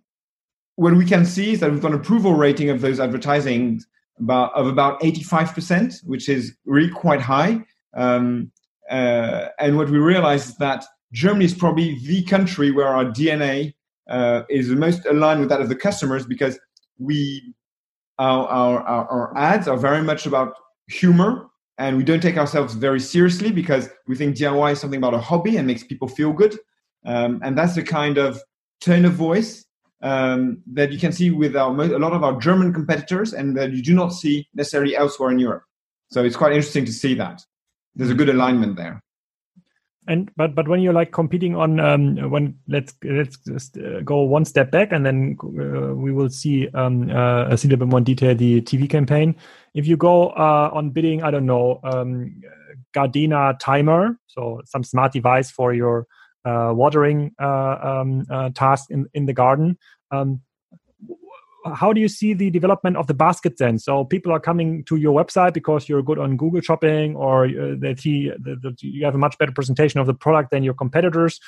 [0.78, 3.82] what we can see is that we've got an approval rating of those advertising
[4.20, 7.64] about, of about 85%, which is really quite high.
[7.94, 8.52] Um,
[8.88, 13.74] uh, and what we realize is that Germany is probably the country where our DNA
[14.08, 16.60] uh, is the most aligned with that of the customers because
[16.98, 17.54] we
[18.20, 20.54] our, our, our, ads are very much about
[20.88, 25.14] humor and we don't take ourselves very seriously because we think DIY is something about
[25.14, 26.56] a hobby and makes people feel good.
[27.04, 28.40] Um, and that's the kind of
[28.80, 29.64] tone of voice
[30.02, 33.72] um, that you can see with our, a lot of our German competitors and that
[33.72, 35.64] you do not see necessarily elsewhere in Europe.
[36.11, 37.42] So it's quite interesting to see that.
[37.94, 39.02] There's a good alignment there.
[40.06, 44.22] And but but when you're like competing on um, when let's let's just uh, go
[44.22, 48.00] one step back and then uh, we will see um, uh, a little bit more
[48.00, 49.37] detail the TV campaign.
[49.74, 52.40] If you go uh, on bidding, I don't know, um,
[52.94, 56.06] Gardena timer, so some smart device for your
[56.44, 59.79] watering uh, um, uh, task in, in the garden.
[60.11, 60.40] Um,
[61.74, 63.79] how do you see the development of the basket then?
[63.79, 67.74] So people are coming to your website because you're good on Google Shopping, or uh,
[67.81, 71.40] that you have a much better presentation of the product than your competitors.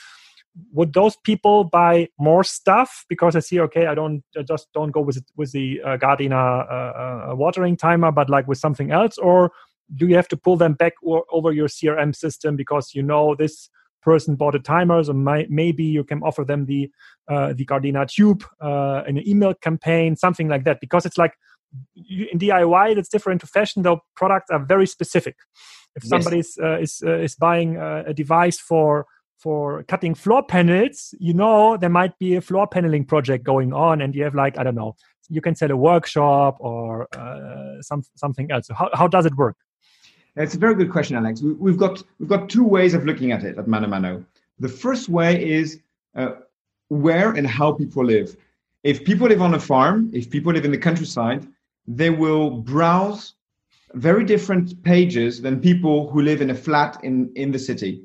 [0.72, 4.90] Would those people buy more stuff because I see okay, I don't I just don't
[4.90, 9.16] go with with the uh, Gardena uh, uh, watering timer, but like with something else,
[9.16, 9.52] or
[9.94, 13.34] do you have to pull them back or, over your CRM system because you know
[13.34, 13.70] this
[14.02, 16.90] person bought a timer, so my, maybe you can offer them the
[17.28, 20.80] uh, the Gardena tube uh, in an email campaign, something like that.
[20.80, 21.34] Because it's like
[21.94, 23.82] in DIY, that's different to fashion.
[23.82, 25.36] Though products are very specific.
[25.96, 26.58] If somebody yes.
[26.62, 29.06] uh, is uh, is buying uh, a device for
[29.38, 34.00] for cutting floor panels, you know there might be a floor paneling project going on,
[34.00, 34.94] and you have like I don't know,
[35.28, 38.66] you can sell a workshop or uh, some something else.
[38.68, 39.56] So how how does it work?
[40.36, 41.42] It's a very good question, Alex.
[41.42, 44.24] We've got we've got two ways of looking at it at Mano Mano.
[44.58, 45.80] The first way is
[46.14, 46.32] uh,
[46.88, 48.36] where and how people live.
[48.82, 51.46] If people live on a farm, if people live in the countryside,
[51.86, 53.34] they will browse
[53.94, 58.02] very different pages than people who live in a flat in in the city.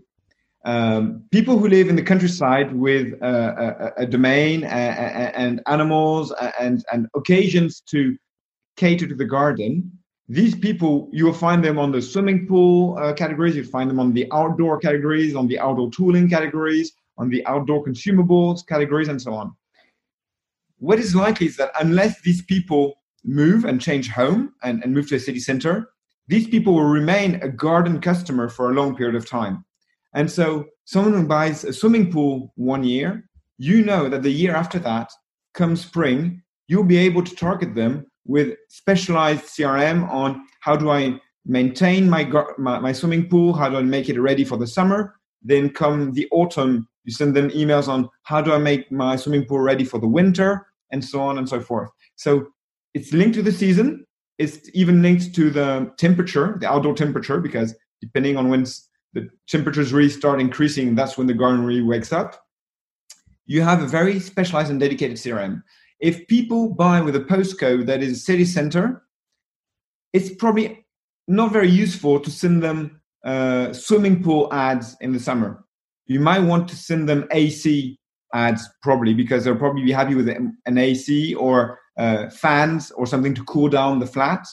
[0.65, 6.33] Um, people who live in the countryside with uh, a, a, domain and, and animals
[6.59, 8.17] and, and occasions to
[8.75, 9.91] cater to the garden
[10.27, 13.99] these people, you will find them on the swimming pool uh, categories, you find them
[13.99, 19.21] on the outdoor categories, on the outdoor tooling categories, on the outdoor consumables categories, and
[19.21, 19.55] so on.
[20.79, 25.07] What is likely is that unless these people move and change home and, and move
[25.09, 25.89] to a city center,
[26.27, 29.63] these people will remain a garden customer for a long period of time.
[30.15, 34.55] And so, someone who buys a swimming pool one year, you know that the year
[34.55, 35.11] after that,
[35.53, 41.19] come spring, you'll be able to target them with specialized CRM on how do I
[41.45, 42.25] maintain my,
[42.57, 45.15] my, my swimming pool, how do I make it ready for the summer.
[45.43, 49.45] Then come the autumn, you send them emails on how do I make my swimming
[49.45, 51.89] pool ready for the winter, and so on and so forth.
[52.15, 52.47] So
[52.93, 54.05] it's linked to the season.
[54.38, 58.65] It's even linked to the temperature, the outdoor temperature, because depending on when
[59.13, 62.41] the temperatures really start increasing, that's when the garden really wakes up.
[63.45, 65.61] You have a very specialized and dedicated CRM.
[65.99, 69.03] If people buy with a postcode that is city center,
[70.13, 70.86] it's probably
[71.27, 75.65] not very useful to send them uh, swimming pool ads in the summer.
[76.05, 77.97] You might want to send them AC
[78.34, 83.34] ads probably because they'll probably be happy with an AC or uh, fans or something
[83.34, 84.45] to cool down the flat,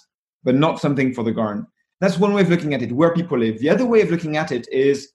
[0.44, 1.66] but not something for the garden.
[2.00, 3.59] That's one way of looking at it, where people live.
[3.59, 5.12] The other way of looking at it is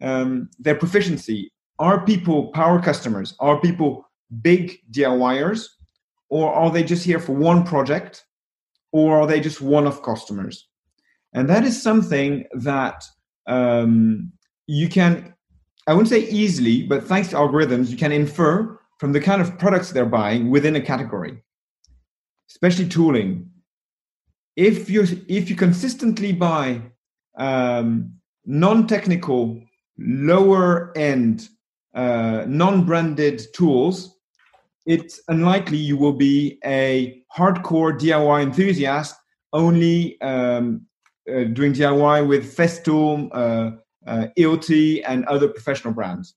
[0.00, 1.52] um, their proficiency.
[1.78, 3.34] Are people power customers?
[3.40, 4.09] Are people
[4.42, 5.66] big DIYers?
[6.28, 8.24] Or are they just here for one project?
[8.92, 10.68] Or are they just one off customers?
[11.32, 13.04] And that is something that
[13.46, 14.32] um,
[14.66, 15.34] you can,
[15.86, 19.58] I wouldn't say easily, but thanks to algorithms, you can infer from the kind of
[19.58, 21.42] products they're buying within a category,
[22.50, 23.50] especially tooling.
[24.56, 26.82] If you if you consistently buy
[27.38, 28.12] um,
[28.44, 29.62] non-technical,
[29.98, 31.48] lower end,
[31.94, 34.19] uh, non-branded tools,
[34.90, 39.14] it's unlikely you will be a hardcore DIY enthusiast
[39.52, 40.84] only um,
[41.30, 43.70] uh, doing DIY with Festool, uh,
[44.10, 46.34] uh, EOT, and other professional brands.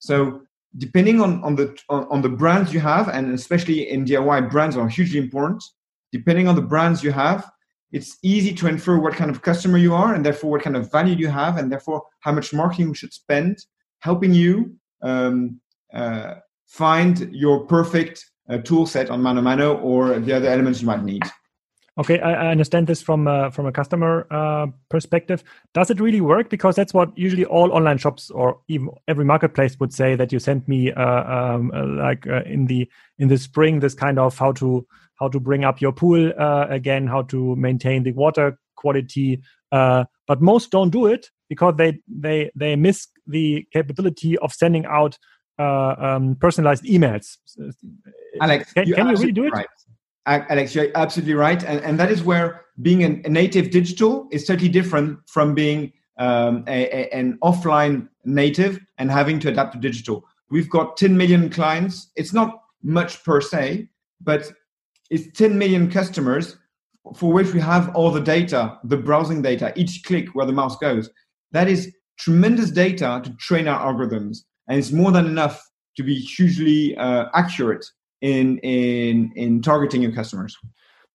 [0.00, 0.42] So
[0.76, 4.76] depending on, on the on, on, the brands you have, and especially in DIY, brands
[4.76, 5.64] are hugely important.
[6.12, 7.50] Depending on the brands you have,
[7.90, 10.92] it's easy to infer what kind of customer you are, and therefore what kind of
[10.92, 13.64] value you have, and therefore how much marketing you should spend,
[14.00, 15.58] helping you um,
[15.94, 16.34] uh,
[16.74, 21.04] find your perfect uh, tool set on Mano Mano or the other elements you might
[21.04, 21.22] need.
[21.96, 25.44] Okay, I, I understand this from uh, from a customer uh, perspective.
[25.72, 26.50] Does it really work?
[26.50, 30.40] Because that's what usually all online shops or even every marketplace would say that you
[30.40, 34.36] send me uh, um, uh, like uh, in the in the spring this kind of
[34.36, 34.84] how to
[35.20, 36.32] how to bring up your pool
[36.68, 39.40] again, how to maintain the water quality.
[39.70, 45.16] but most don't do it because they they they miss the capability of sending out
[45.58, 47.38] um, personalized emails.
[48.40, 49.52] Alex, can, can you really do it?
[49.52, 49.66] Right.
[50.26, 51.62] Alex, you're absolutely right.
[51.64, 55.92] And, and that is where being a, a native digital is totally different from being
[56.18, 60.24] um, a, a, an offline native and having to adapt to digital.
[60.50, 62.10] We've got 10 million clients.
[62.16, 63.88] It's not much per se,
[64.20, 64.50] but
[65.10, 66.56] it's 10 million customers
[67.14, 70.76] for which we have all the data, the browsing data, each click where the mouse
[70.78, 71.10] goes.
[71.52, 74.38] That is tremendous data to train our algorithms.
[74.68, 75.62] And it's more than enough
[75.96, 77.84] to be hugely uh, accurate
[78.20, 80.56] in in in targeting your customers.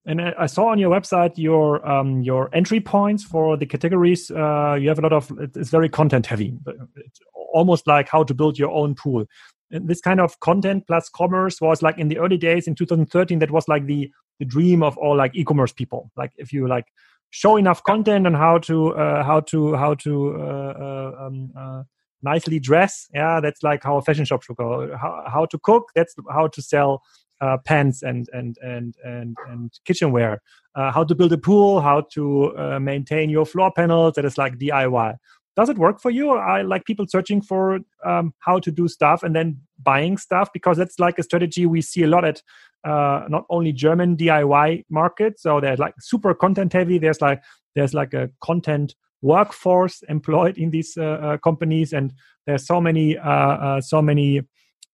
[0.06, 4.32] And I saw on your website your um, your entry points for the categories.
[4.32, 6.58] Uh, you have a lot of it's very content heavy,
[6.96, 7.20] it's
[7.54, 9.26] almost like how to build your own pool.
[9.72, 13.40] And this kind of content plus commerce was like in the early days in 2013.
[13.40, 16.12] That was like the the dream of all like e-commerce people.
[16.16, 16.86] Like if you like
[17.32, 21.84] show enough content on how to uh, how to how to uh, uh um, uh,
[22.22, 23.08] nicely dress.
[23.14, 24.96] Yeah that's like how a fashion shop should go.
[24.96, 27.04] How, how to cook that's how to sell
[27.42, 30.42] uh, pants and and and and and kitchenware.
[30.76, 34.38] Uh, how to build a pool how to uh, maintain your floor panels that is
[34.38, 35.16] like diy
[35.60, 36.30] does it work for you?
[36.30, 40.50] Or i like people searching for um, how to do stuff and then buying stuff
[40.54, 42.42] because that's like a strategy we see a lot at
[42.86, 46.98] uh, not only german diy market so they're like super content heavy.
[46.98, 47.44] There's like
[47.76, 51.94] there's like a content workforce employed in these uh, uh, companies.
[51.94, 52.14] And
[52.46, 54.42] there's so many uh, so many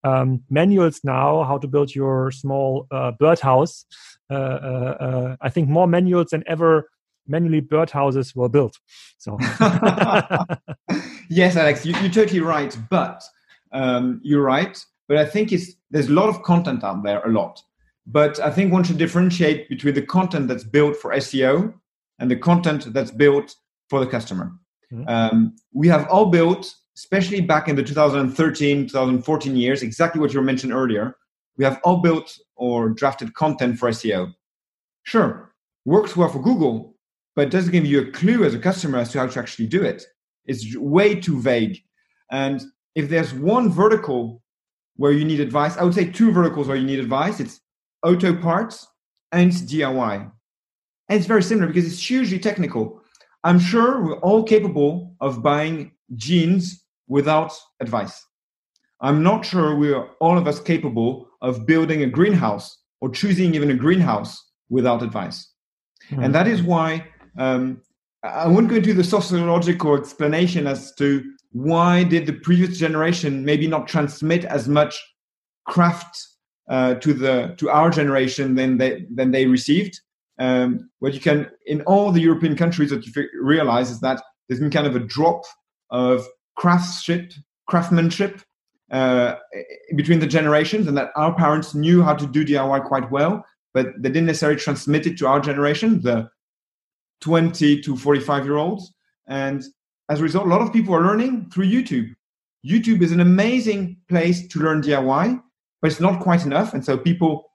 [0.03, 2.87] um, manuals now how to build your small
[3.19, 3.85] birdhouse.
[4.29, 6.89] I think more manuals than ever
[7.27, 8.77] manually birdhouses were built.
[9.17, 9.37] So
[11.29, 12.77] yes alex you, are totally right.
[12.89, 13.23] But
[13.71, 14.83] um, you're right.
[15.07, 17.61] But i think it's there's a lot of content out there a lot.
[18.05, 21.73] But i think one should differentiate between the content that's built for seo
[22.19, 23.55] and the content that's built
[23.89, 24.51] for the customer.
[24.91, 25.07] Mm-hmm.
[25.07, 30.41] Um, we have all built, especially back in the 2013, 2014 years, exactly what you
[30.41, 31.15] mentioned earlier.
[31.57, 34.33] We have all built or drafted content for SEO.
[35.03, 35.53] Sure,
[35.85, 36.95] works well for Google,
[37.35, 39.83] but doesn't give you a clue as a customer as to how to actually do
[39.83, 40.05] it.
[40.45, 41.79] It's way too vague.
[42.31, 42.61] And
[42.95, 44.41] if there's one vertical
[44.95, 47.39] where you need advice, I would say two verticals where you need advice.
[47.39, 47.61] It's
[48.03, 48.87] auto parts
[49.31, 50.31] and DIY.
[51.09, 53.01] And it's very similar because it's hugely technical.
[53.45, 58.25] I'm sure we're all capable of buying jeans without advice.
[59.01, 63.53] I'm not sure we are all of us capable of building a greenhouse or choosing
[63.53, 65.47] even a greenhouse without advice.
[66.09, 66.23] Mm-hmm.
[66.23, 67.05] And that is why
[67.37, 67.83] um,
[68.23, 73.67] I won't go into the sociological explanation as to why did the previous generation maybe
[73.67, 74.99] not transmit as much
[75.67, 76.17] craft
[76.67, 80.01] uh, to the to our generation than they than they received
[80.39, 84.59] um, what you can in all the European countries that you realize is that there's
[84.59, 85.43] been kind of a drop
[85.91, 87.33] of craftsmanship,
[87.67, 88.41] craftsmanship,
[88.91, 89.35] uh,
[89.95, 93.43] between the generations, and that our parents knew how to do DIY quite well,
[93.73, 96.29] but they didn't necessarily transmit it to our generation, the
[97.21, 98.93] 20 to 45 year olds.
[99.27, 99.63] And
[100.09, 102.13] as a result, a lot of people are learning through YouTube.
[102.65, 105.41] YouTube is an amazing place to learn DIY,
[105.81, 106.73] but it's not quite enough.
[106.73, 107.51] And so people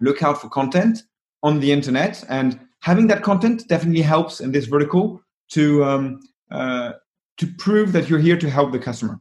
[0.00, 1.02] look out for content
[1.42, 6.92] on the internet, and having that content definitely helps in this vertical to um, uh,
[7.38, 9.20] to prove that you're here to help the customer.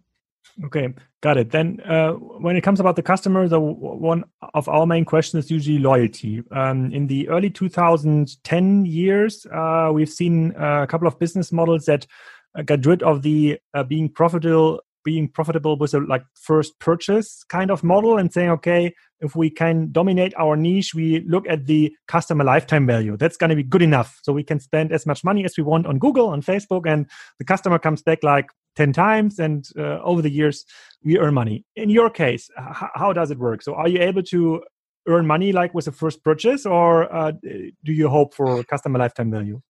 [0.66, 1.52] Okay, got it.
[1.52, 5.52] Then, uh, when it comes about the customer, the one of our main questions is
[5.52, 6.44] usually loyalty.
[6.52, 12.06] Um, in the early 2010 years, uh, we've seen a couple of business models that
[12.56, 17.44] uh, got rid of the uh, being profitable being profitable with a like first purchase
[17.50, 21.66] kind of model and saying okay if we can dominate our niche we look at
[21.66, 23.18] the customer lifetime value.
[23.18, 24.20] That's going to be good enough.
[24.24, 27.10] So we can spend as much money as we want on google on facebook and
[27.38, 30.66] the customer comes back like 10 times and uh, over the years
[31.04, 31.66] we earn money.
[31.76, 33.62] In your case how does it work?
[33.62, 34.64] So are you able to
[35.08, 39.32] earn money like with a first purchase or uh, do you hope for customer lifetime
[39.32, 39.62] value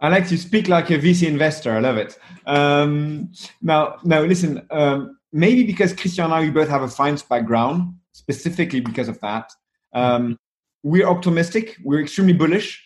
[0.00, 1.72] Alex, you speak like a VC investor.
[1.72, 2.18] I love it.
[2.46, 4.66] Um, now, now, listen.
[4.70, 9.20] Um, maybe because Christian and I, we both have a finance background, specifically because of
[9.20, 9.50] that.
[9.92, 10.38] Um,
[10.82, 11.76] we're optimistic.
[11.82, 12.82] We're extremely bullish,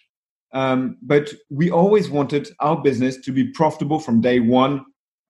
[0.53, 4.85] um, but we always wanted our business to be profitable from day one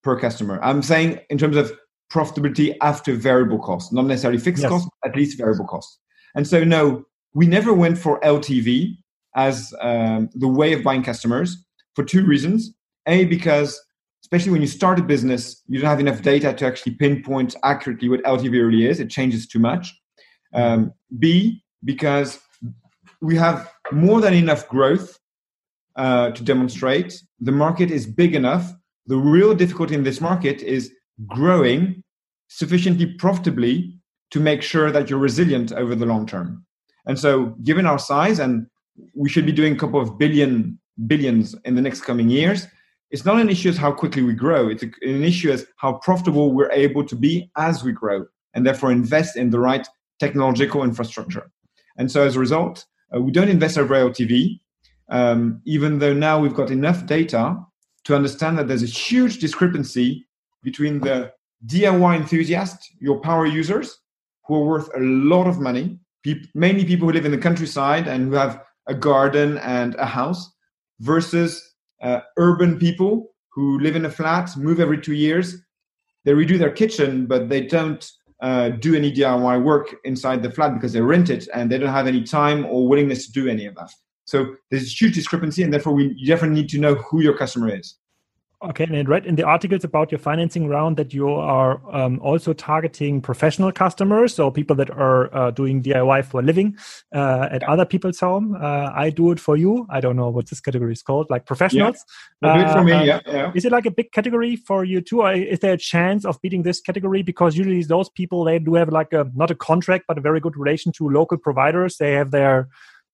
[0.04, 0.60] per customer.
[0.62, 1.72] I'm saying in terms of
[2.12, 4.70] profitability after variable costs, not necessarily fixed yes.
[4.70, 5.98] costs, at least variable costs.
[6.34, 8.96] And so, no, we never went for LTV
[9.34, 12.74] as um, the way of buying customers for two reasons.
[13.06, 13.80] A, because
[14.22, 18.08] especially when you start a business, you don't have enough data to actually pinpoint accurately
[18.08, 19.00] what LTV really is.
[19.00, 19.92] It changes too much.
[20.54, 22.40] Um, B, because
[23.20, 25.18] we have more than enough growth
[25.96, 27.20] uh, to demonstrate.
[27.40, 28.72] The market is big enough.
[29.06, 30.92] The real difficulty in this market is
[31.26, 32.02] growing
[32.48, 33.98] sufficiently profitably
[34.30, 36.64] to make sure that you're resilient over the long term.
[37.06, 38.66] And so, given our size, and
[39.14, 42.66] we should be doing a couple of billion billions in the next coming years,
[43.10, 44.68] it's not an issue as how quickly we grow.
[44.68, 48.90] It's an issue as how profitable we're able to be as we grow, and therefore
[48.90, 49.86] invest in the right
[50.18, 51.50] technological infrastructure.
[51.98, 54.60] And so as a result, uh, we don't invest over LTV,
[55.10, 57.58] um, even though now we've got enough data
[58.04, 60.26] to understand that there's a huge discrepancy
[60.62, 61.32] between the
[61.66, 63.98] DIY enthusiasts, your power users,
[64.46, 68.08] who are worth a lot of money, pe- mainly people who live in the countryside
[68.08, 70.51] and who have a garden and a house,
[71.02, 75.56] versus uh, urban people who live in a flat, move every two years.
[76.24, 78.08] They redo their kitchen, but they don't
[78.40, 81.92] uh, do any DIY work inside the flat because they rent it and they don't
[81.92, 83.90] have any time or willingness to do any of that.
[84.24, 87.76] So there's a huge discrepancy, and therefore we definitely need to know who your customer
[87.76, 87.96] is.
[88.64, 92.20] Okay, and I read in the articles about your financing round that you are um,
[92.20, 96.76] also targeting professional customers, so people that are uh, doing DIY for a living
[97.12, 98.54] uh, at other people's home.
[98.54, 99.84] Uh, I do it for you.
[99.90, 102.04] I don't know what this category is called, like professionals.
[102.40, 102.92] Yeah, do it for me.
[102.92, 103.52] Uh, yeah, yeah.
[103.52, 106.40] Is it like a big category for you too, or is there a chance of
[106.40, 107.22] beating this category?
[107.22, 110.38] Because usually those people they do have like a not a contract, but a very
[110.38, 111.96] good relation to local providers.
[111.96, 112.68] They have their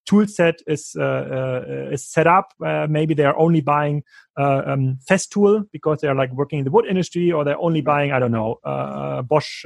[0.08, 2.52] tool set is uh, uh, is set up.
[2.64, 4.02] Uh, maybe they are only buying
[4.36, 8.18] um, Festool because they're like working in the wood industry, or they're only buying I
[8.18, 8.56] don't know
[9.28, 9.64] Bosch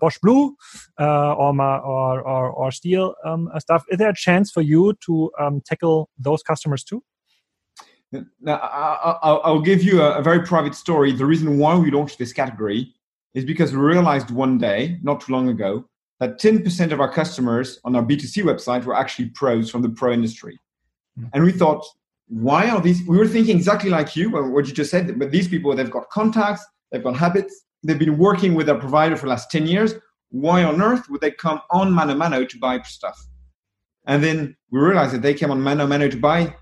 [0.00, 0.56] Bosch Blue
[0.98, 3.84] or, or, or or Stihl um, stuff.
[3.90, 7.02] Is there a chance for you to um, tackle those customers too?
[8.40, 8.58] Now,
[9.22, 11.12] I'll give you a, very private story.
[11.12, 12.94] The reason why we launched this category
[13.34, 15.84] is because we realized one day, not too long ago,
[16.20, 20.12] that 10% of our customers on our B2C website were actually pros from the pro
[20.12, 20.58] industry.
[21.18, 21.28] Mm-hmm.
[21.34, 21.84] And we thought,
[22.28, 23.06] why are these?
[23.06, 26.08] We were thinking exactly like you, what you just said, but these people, they've got
[26.10, 29.94] contacts, they've got habits, they've been working with their provider for the last 10 years.
[30.30, 33.18] Why on earth would they come on Mano Mano to buy stuff?
[34.06, 36.54] And then we realized that they came on Mano Mano to buy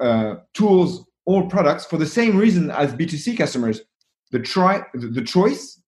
[0.00, 3.80] uh, tools or products for the same reason as B2C customers.
[4.32, 5.80] The, try, the choice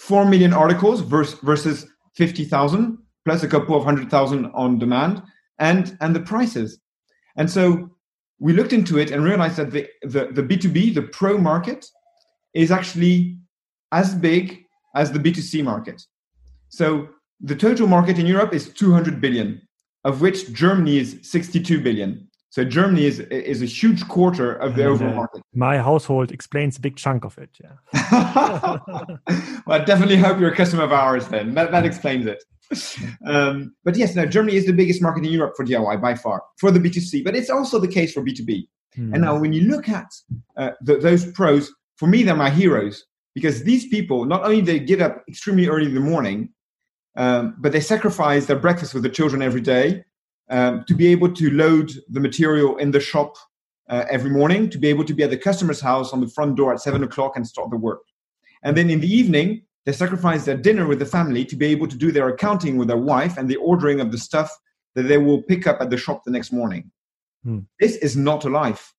[0.00, 1.86] 4 million articles versus, versus
[2.16, 5.22] 50,000 plus a couple of hundred thousand on demand
[5.58, 6.80] and and the prices.
[7.36, 7.90] And so
[8.38, 11.86] we looked into it and realized that the, the, the b2b the pro market
[12.54, 13.38] is actually
[13.92, 16.02] as big as the b2c market.
[16.68, 17.08] So
[17.40, 19.60] the total market in europe is 200 billion
[20.04, 24.82] of which germany is 62 billion so Germany is is a huge quarter of the
[24.82, 25.42] and, overall uh, market.
[25.54, 27.50] My household explains a big chunk of it.
[27.62, 27.76] Yeah.
[29.66, 31.28] well, I definitely hope you're a customer of ours.
[31.28, 32.42] Then that that explains it.
[33.24, 36.42] Um, but yes, now Germany is the biggest market in Europe for DIY by far
[36.58, 38.68] for the B2C, but it's also the case for B2B.
[38.94, 39.14] Hmm.
[39.14, 40.06] And now when you look at
[40.56, 44.80] uh, the, those pros, for me they're my heroes because these people not only they
[44.80, 46.50] get up extremely early in the morning,
[47.16, 50.04] um, but they sacrifice their breakfast with the children every day
[50.50, 53.36] um, to be able to load the material in the shop
[53.88, 56.56] uh, every morning, to be able to be at the customer's house on the front
[56.56, 58.02] door at seven o'clock and start the work.
[58.62, 61.88] And then in the evening, they sacrifice their dinner with the family to be able
[61.88, 64.50] to do their accounting with their wife and the ordering of the stuff
[64.94, 66.90] that they will pick up at the shop the next morning.
[67.44, 67.60] Hmm.
[67.78, 68.92] This is not a life.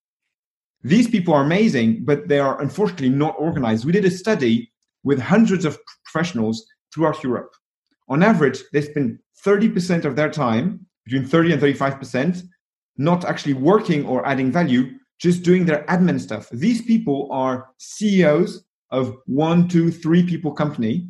[0.84, 3.86] These people are amazing, but they are unfortunately not organized.
[3.86, 4.72] We did a study
[5.04, 7.52] with hundreds of professionals throughout Europe.
[8.08, 12.44] On average, they spend 30% of their time, between 30 and 35%,
[12.98, 16.50] not actually working or adding value, just doing their admin stuff.
[16.52, 21.08] These people are CEOs of one, two, three people company,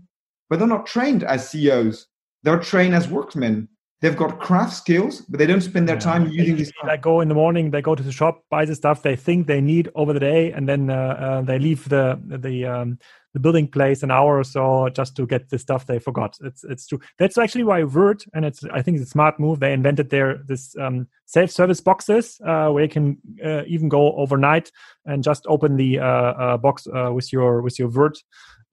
[0.50, 2.08] but they're not trained as CEOs.
[2.44, 3.68] They're trained as workmen.
[4.02, 6.72] They've got craft skills, but they don't spend their time using these.
[6.88, 9.46] They go in the morning, they go to the shop, buy the stuff they think
[9.46, 12.98] they need over the day, and then uh, uh, they leave the the um,
[13.34, 16.38] the building place an hour or so just to get the stuff they forgot.
[16.42, 17.00] It's it's true.
[17.18, 19.60] That's actually why Würth, and it's I think it's a smart move.
[19.60, 24.14] They invented their this um, self service boxes uh, where you can uh, even go
[24.16, 24.72] overnight
[25.06, 28.18] and just open the uh, uh, box with your with your Würth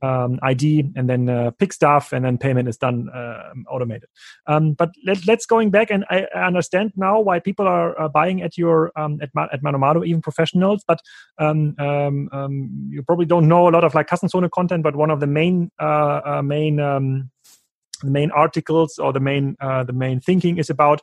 [0.03, 4.09] um, ID and then uh, pick stuff and then payment is done uh, automated.
[4.47, 8.09] Um, but let, us going back and I, I, understand now why people are uh,
[8.09, 10.85] buying at your um, at, at Mano Mano, even professionals.
[10.87, 11.01] But
[11.39, 14.83] um, um, you probably don't know a lot of like Kassenzone content.
[14.83, 19.83] But one of the main uh, uh, main the main articles or the main uh,
[19.83, 21.01] the main thinking is about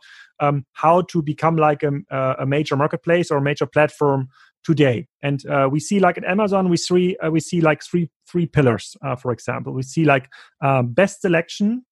[0.74, 1.92] how to become like a,
[2.40, 4.28] a, major marketplace or a major platform
[4.66, 5.08] today.
[5.22, 8.48] And uh, we see like at Amazon, we see uh, we see like three three
[8.48, 8.98] pillars.
[9.02, 10.30] Uh, for example, we see like
[10.62, 11.86] um, best selection,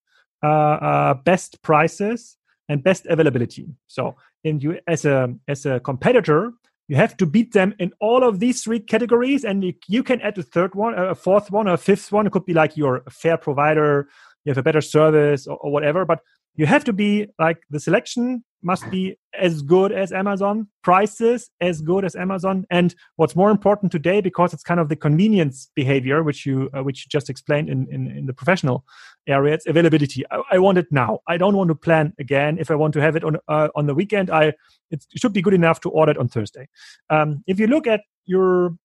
[0.43, 2.35] uh, uh, best prices,
[2.67, 3.67] and best availability.
[3.87, 6.51] So, in you as a as a competitor,
[6.87, 10.19] you have to beat them in all of these three categories, and you, you can
[10.21, 12.27] add a third one, a fourth one, a fifth one.
[12.27, 14.09] It could be like your fair provider,
[14.43, 16.05] you have a better service or, or whatever.
[16.05, 16.19] But
[16.55, 21.81] you have to be like the selection must be as good as Amazon, prices as
[21.81, 26.23] good as Amazon, and what's more important today because it's kind of the convenience behavior
[26.23, 28.85] which you uh, which you just explained in, in, in the professional
[29.27, 29.53] area.
[29.53, 30.23] It's availability.
[30.31, 31.19] I, I, want it now.
[31.27, 32.57] I don't want to plan again.
[32.57, 34.53] If I want to have it on uh, on the weekend, I
[34.91, 36.69] it should be good enough to order it on Thursday.
[37.09, 38.77] Um, if you look at your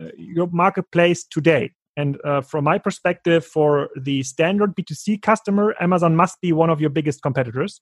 [0.00, 6.14] uh, your marketplace today, and uh, from my perspective, for the standard B2C customer, Amazon
[6.14, 7.80] must be one of your biggest competitors,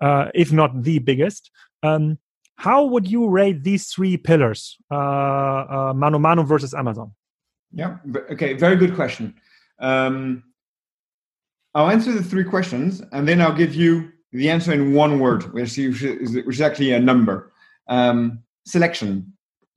[0.00, 1.50] uh, if not the biggest.
[1.82, 2.18] Um,
[2.56, 7.12] how would you rate these three pillars, uh, uh Mano Mano versus Amazon?
[7.72, 7.96] Yeah,
[8.30, 9.34] okay, very good question.
[9.78, 10.42] Um,
[11.74, 15.52] I'll answer the three questions and then I'll give you the answer in one word,
[15.54, 17.52] which is, which is actually a number.
[17.88, 19.32] Um, selection.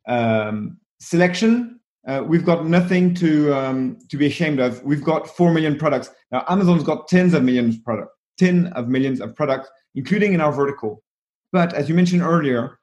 [0.08, 4.84] Um, selection uh, we've got nothing to um, to be ashamed of.
[4.84, 6.46] We've got four million products now.
[6.50, 10.52] Amazon's got tens of millions of product, ten of millions of products, including in our
[10.52, 11.04] vertical.
[11.52, 12.78] But as you mentioned earlier,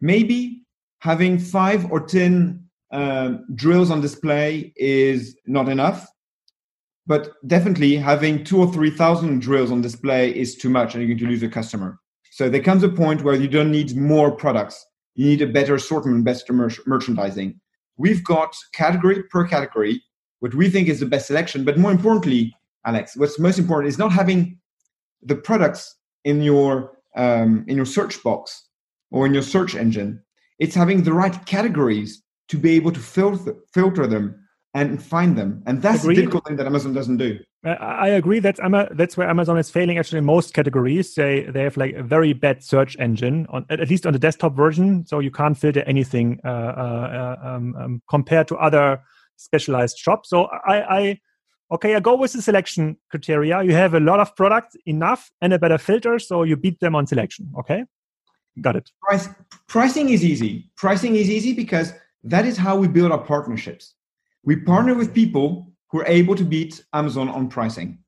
[0.00, 0.62] maybe
[1.00, 6.06] having five or ten um, drills on display is not enough.
[7.06, 11.08] But definitely having two or three thousand drills on display is too much, and you're
[11.08, 11.98] going to lose a customer.
[12.30, 14.86] So there comes a point where you don't need more products.
[15.16, 17.58] You need a better assortment, better mer- merchandising
[17.98, 20.02] we've got category per category
[20.40, 21.64] what we think is the best selection.
[21.64, 22.54] But more importantly,
[22.86, 24.58] Alex, what's most important is not having
[25.22, 28.68] the products in your um, in your search box
[29.10, 30.22] or in your search engine.
[30.58, 35.62] It's having the right categories to be able to filter filter them and find them.
[35.66, 36.16] And that's Agreed.
[36.16, 37.38] the difficult thing that Amazon doesn't do.
[37.64, 38.38] I agree.
[38.38, 38.60] That's
[38.92, 39.98] that's where Amazon is failing.
[39.98, 43.88] Actually, in most categories, they they have like a very bad search engine on at
[43.88, 48.46] least on the desktop version, so you can't filter anything uh, uh, um, um, compared
[48.48, 49.02] to other
[49.36, 50.28] specialized shops.
[50.30, 51.20] So I, I
[51.72, 53.64] okay, I go with the selection criteria.
[53.64, 56.94] You have a lot of products, enough, and a better filter, so you beat them
[56.94, 57.50] on selection.
[57.58, 57.84] Okay,
[58.60, 58.88] got it.
[59.02, 59.28] Price,
[59.66, 60.70] pricing is easy.
[60.76, 61.92] Pricing is easy because
[62.22, 63.94] that is how we build our partnerships.
[64.44, 67.98] We partner with people who are able to beat Amazon on pricing.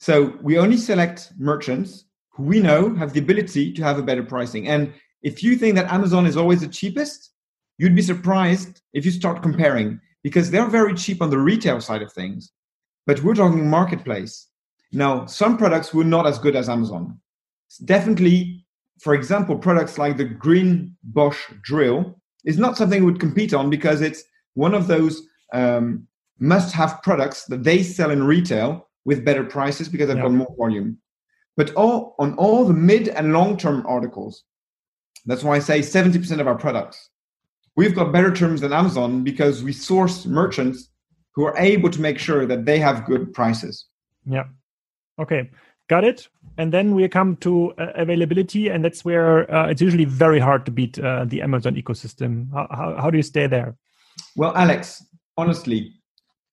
[0.00, 4.22] So we only select merchants who we know have the ability to have a better
[4.22, 4.68] pricing.
[4.68, 7.32] And if you think that Amazon is always the cheapest,
[7.78, 12.02] you'd be surprised if you start comparing because they're very cheap on the retail side
[12.02, 12.52] of things.
[13.06, 14.48] But we're talking marketplace.
[14.92, 17.20] Now, some products were not as good as Amazon.
[17.84, 18.66] Definitely,
[19.00, 23.70] for example, products like the Green Bosch drill is not something we would compete on
[23.70, 24.24] because it's
[24.60, 26.06] one of those um,
[26.38, 30.24] must have products that they sell in retail with better prices because they've yeah.
[30.24, 30.98] got more volume.
[31.56, 34.44] But all on all the mid and long term articles,
[35.26, 37.10] that's why I say 70% of our products,
[37.74, 40.90] we've got better terms than Amazon because we source merchants
[41.34, 43.86] who are able to make sure that they have good prices.
[44.26, 44.44] Yeah.
[45.18, 45.50] Okay.
[45.88, 46.28] Got it.
[46.58, 50.64] And then we come to uh, availability, and that's where uh, it's usually very hard
[50.66, 52.52] to beat uh, the Amazon ecosystem.
[52.52, 53.76] How, how, how do you stay there?
[54.36, 55.04] Well, Alex,
[55.36, 55.94] honestly,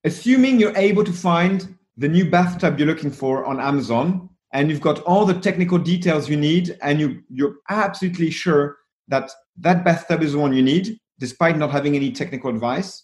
[0.03, 4.82] assuming you're able to find the new bathtub you're looking for on Amazon, and you've
[4.82, 10.22] got all the technical details you need, and you, you're absolutely sure that that bathtub
[10.22, 13.03] is the one you need, despite not having any technical advice,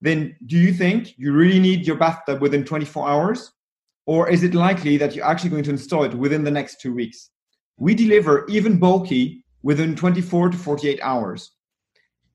[0.00, 3.52] then do you think you really need your bathtub within 24 hours?
[4.06, 6.94] Or is it likely that you're actually going to install it within the next two
[6.94, 7.30] weeks?
[7.78, 11.52] We deliver even bulky within 24 to 48 hours.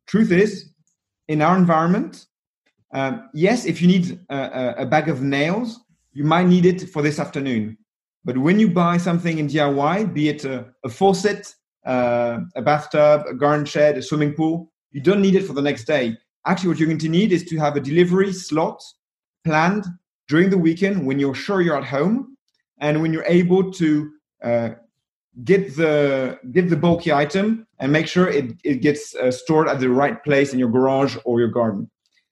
[0.07, 0.70] Truth is,
[1.28, 2.26] in our environment,
[2.93, 5.80] um, yes, if you need a, a, bag of nails,
[6.11, 7.78] you might need it for this afternoon.
[8.26, 11.55] But when you buy something in DIY, be it a, a faucet,
[11.86, 15.61] uh, a bathtub, a garden shed, a swimming pool, you don't need it for the
[15.61, 16.17] next day.
[16.45, 18.84] Actually, what you're going to need is to have a delivery slot
[19.43, 19.86] planned
[20.28, 22.36] during the weekend when you're sure you're at home
[22.80, 24.11] and when you're able to
[24.43, 24.69] uh,
[25.43, 29.80] get the get the bulky item and make sure it, it gets uh, stored at
[29.80, 31.90] the right place in your garage or your garden.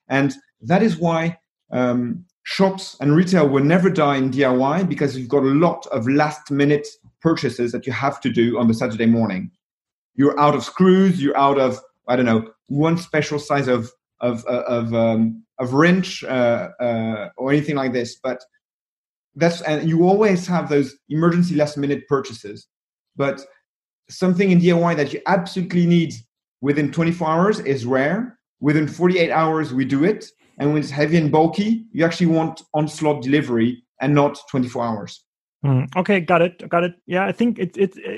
[0.08, 1.40] And that is why
[1.72, 6.08] um, shops and retail will never die in DIY because you've got a lot of
[6.08, 6.88] last minute
[7.22, 9.50] purchases that you have to do on the Saturday morning.
[10.14, 13.92] You're out of screws, you're out of, I don't know, one special size of,
[14.22, 18.20] of, uh, of, um, of wrench uh, uh, or anything like this.
[18.22, 18.44] But
[19.36, 22.68] that's, and you always have those emergency last minute purchases.
[23.16, 23.44] But
[24.10, 26.14] something in DIY that you absolutely need
[26.62, 28.38] within 24 hours is rare.
[28.60, 30.26] Within 48 hours, we do it.
[30.58, 34.84] And when it's heavy and bulky, you actually want on slot delivery and not 24
[34.84, 35.24] hours.
[35.66, 36.96] Mm, okay, got it, got it.
[37.06, 38.18] Yeah, I think it's it's uh,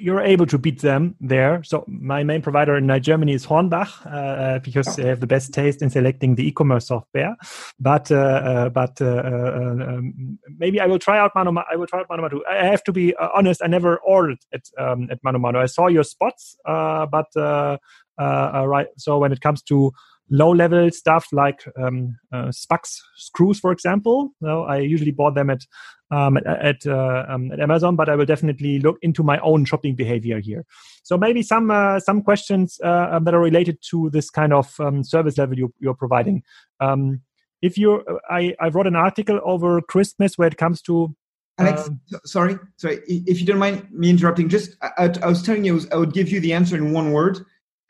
[0.00, 1.62] you're able to beat them there.
[1.64, 4.92] So my main provider in uh, Germany is Hornbach uh, uh, because oh.
[4.92, 7.36] they have the best taste in selecting the e-commerce software.
[7.78, 11.54] But uh, uh but um, maybe I will try out Mano.
[11.70, 12.44] I will try out Mano too.
[12.48, 13.60] I have to be honest.
[13.62, 15.60] I never ordered at um, at Mano Mano.
[15.60, 18.88] I saw your spots, but right.
[18.96, 19.92] So when it comes to
[20.30, 24.30] low level stuff like um, uh, Spax screws, for example.
[24.42, 25.62] So I usually bought them at
[26.10, 29.64] um, at at, uh, um, at, Amazon, but I will definitely look into my own
[29.64, 30.64] shopping behavior here.
[31.02, 34.78] So maybe some uh, some questions uh, um, that are related to this kind of
[34.80, 36.42] um, service level you, you're providing.
[36.80, 37.22] Um,
[37.60, 41.14] if you, I I wrote an article over Christmas where it comes to
[41.58, 41.90] Alex,
[42.24, 43.00] sorry, sorry.
[43.06, 46.28] If you don't mind me interrupting, just I, I was telling you I would give
[46.30, 47.40] you the answer in one word.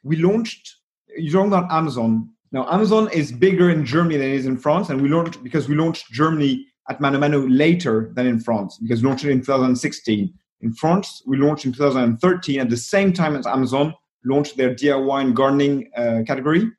[0.03, 0.77] We launched
[1.17, 2.31] you're talking about Amazon.
[2.51, 5.69] Now, Amazon is bigger in Germany than it is in France, and we launched because
[5.69, 9.41] we launched Germany at Mano Mano later than in France because we launched it in
[9.41, 10.33] 2016.
[10.61, 15.21] In France, we launched in 2013 at the same time as Amazon launched their DIY
[15.21, 16.71] and gardening uh, category.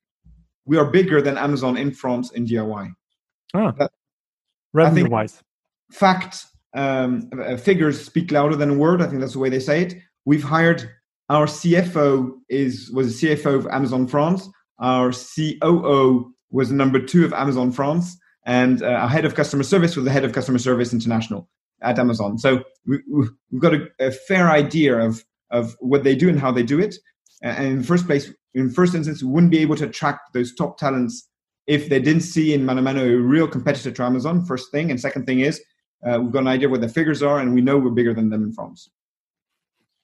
[0.65, 2.93] We are bigger than Amazon in France in DIY.
[3.53, 3.73] Ah,
[4.73, 5.41] revenue wise.
[5.91, 6.45] Fact
[6.75, 9.01] um, uh, figures speak louder than a word.
[9.01, 9.95] I think that's the way they say it.
[10.25, 10.89] We've hired
[11.29, 14.49] our CFO is was the CFO of Amazon France.
[14.79, 19.95] Our COO was number two of Amazon France, and uh, our head of customer service
[19.95, 21.49] was the head of customer service international
[21.81, 22.37] at Amazon.
[22.37, 26.51] So we, have got a, a, fair idea of of what they do and how
[26.51, 26.95] they do it.
[27.41, 30.77] And in first place, in first instance, we wouldn't be able to attract those top
[30.77, 31.27] talents
[31.67, 34.45] if they didn't see in Mano Mano a real competitor to Amazon.
[34.45, 35.61] First thing, and second thing is
[36.05, 38.29] uh, we've got an idea what the figures are, and we know we're bigger than
[38.29, 38.89] them in France.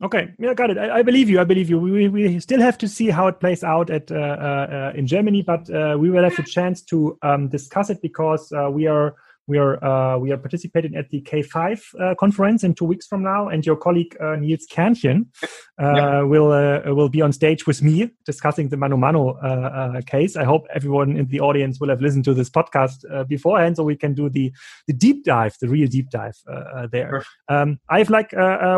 [0.04, 0.78] Okay, yeah, got it.
[0.78, 1.40] I, I, believe you.
[1.40, 1.80] I believe you.
[1.80, 5.42] We, we still have to see how it plays out at uh, uh, in Germany,
[5.42, 9.16] but uh, we will have the chance to um, discuss it because uh, we are
[9.48, 13.24] we are uh, we are participating at the K5 uh, conference in two weeks from
[13.24, 15.28] now, and your colleague uh, Niels Kernchen
[15.78, 20.36] uh, will uh, will be on stage with me discussing the Mano Mano uh, case.
[20.36, 23.96] I hope everyone in the audience will have listened to this podcast beforehand, so we
[23.96, 24.52] can do the
[24.88, 26.38] the deep dive, the real deep dive
[26.92, 27.24] there.
[27.48, 28.32] Um, I have like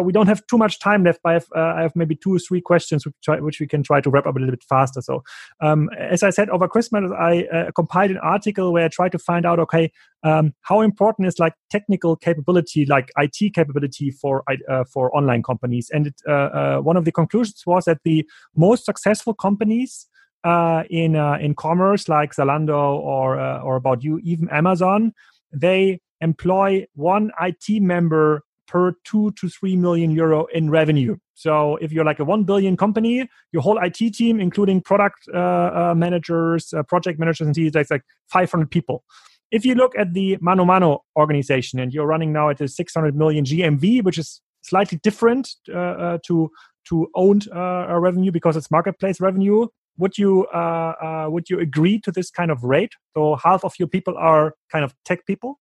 [0.04, 2.40] we don't have too much time left, but I have, I have maybe two or
[2.40, 5.02] three questions which, try, which, we can try to wrap up a little bit faster.
[5.02, 5.24] So,
[5.62, 9.46] um, as I said over Christmas, I compiled an article where I tried to find
[9.46, 9.92] out okay
[10.24, 15.90] um, how important is like technical capability, like IT capability for uh, for online companies?
[15.94, 20.08] And it, uh, uh, one of the conclusions was that the most successful companies
[20.44, 25.14] uh, in uh, in commerce, like Zalando or uh, or About You, even Amazon,
[25.52, 31.16] they employ one IT member per two to three million euro in revenue.
[31.36, 36.74] So if you're like a one billion company, your whole IT team, including product managers,
[36.88, 39.04] project managers, and teams, like 500 people
[39.52, 43.16] if you look at the Mano Mano organization and you're running now at a 600
[43.16, 46.52] million GMV, which is slightly different uh, uh, to
[46.90, 49.68] to owned uh, revenue because it's marketplace revenue.
[49.98, 52.94] would you uh, uh, would you agree to this kind of rate?
[53.16, 55.60] So half of your people are kind of tech people.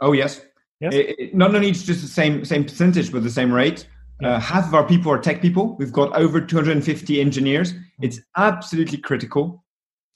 [0.00, 0.42] Oh yes.
[0.80, 0.94] Yes.
[0.94, 3.86] It, it, not only it's just the same same percentage but the same rate.
[4.20, 4.36] Yeah.
[4.36, 5.76] Uh, half of our people are tech people.
[5.78, 7.74] We've got over 250 engineers.
[8.00, 9.64] It's absolutely critical.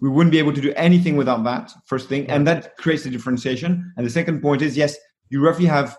[0.01, 1.73] We wouldn't be able to do anything without that.
[1.87, 3.93] First thing, and that creates a differentiation.
[3.97, 4.97] And the second point is yes,
[5.29, 5.97] you roughly have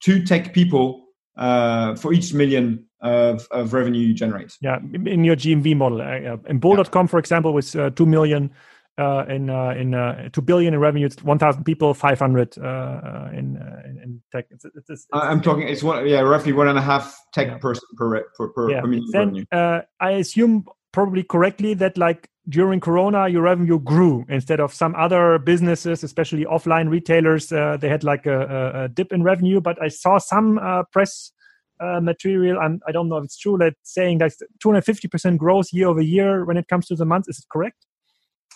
[0.00, 1.04] two tech people
[1.36, 4.56] uh, for each million of, of revenue you generate.
[4.60, 8.50] Yeah, in in your GMV model, uh, in Bol.com, for example, with uh, two million
[8.98, 12.56] uh, in uh, in uh, two billion in revenue, it's one thousand people, five hundred
[12.58, 14.46] uh, in, uh, in in tech.
[14.50, 15.68] It's, it's, it's, I'm talking.
[15.68, 16.06] It's one.
[16.08, 17.58] Yeah, roughly one and a half tech Yeah.
[17.58, 18.80] person per per, per, yeah.
[18.80, 19.44] per million Then revenue.
[19.52, 24.94] uh, I assume probably correctly that like during Corona, your revenue grew instead of some
[24.94, 27.52] other businesses, especially offline retailers.
[27.52, 31.32] Uh, they had like a, a, dip in revenue, but I saw some uh, press.
[31.78, 33.58] Uh, material, and I don't know if it's true.
[33.58, 34.32] That saying that
[34.62, 37.26] 250 percent growth year over year when it comes to the month.
[37.28, 37.84] Is it correct?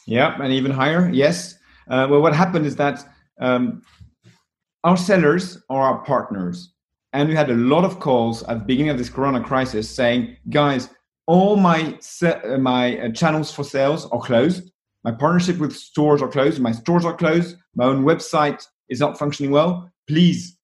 [0.07, 1.11] Yeah, and even higher.
[1.13, 1.59] Yes.
[1.87, 3.07] Uh, well, what happened is that
[3.39, 3.83] um,
[4.85, 6.73] our sellers are our partners,
[7.13, 10.39] and we had a lot of calls at the beginning of this Corona crisis saying,
[10.49, 10.89] "Guys,
[11.31, 14.73] all my se- uh, my uh, channels for sales are closed.
[15.05, 16.61] My partnership with stores are closed.
[16.61, 17.57] My stores are closed.
[17.77, 19.89] My own website is not functioning well.
[20.09, 20.59] Please,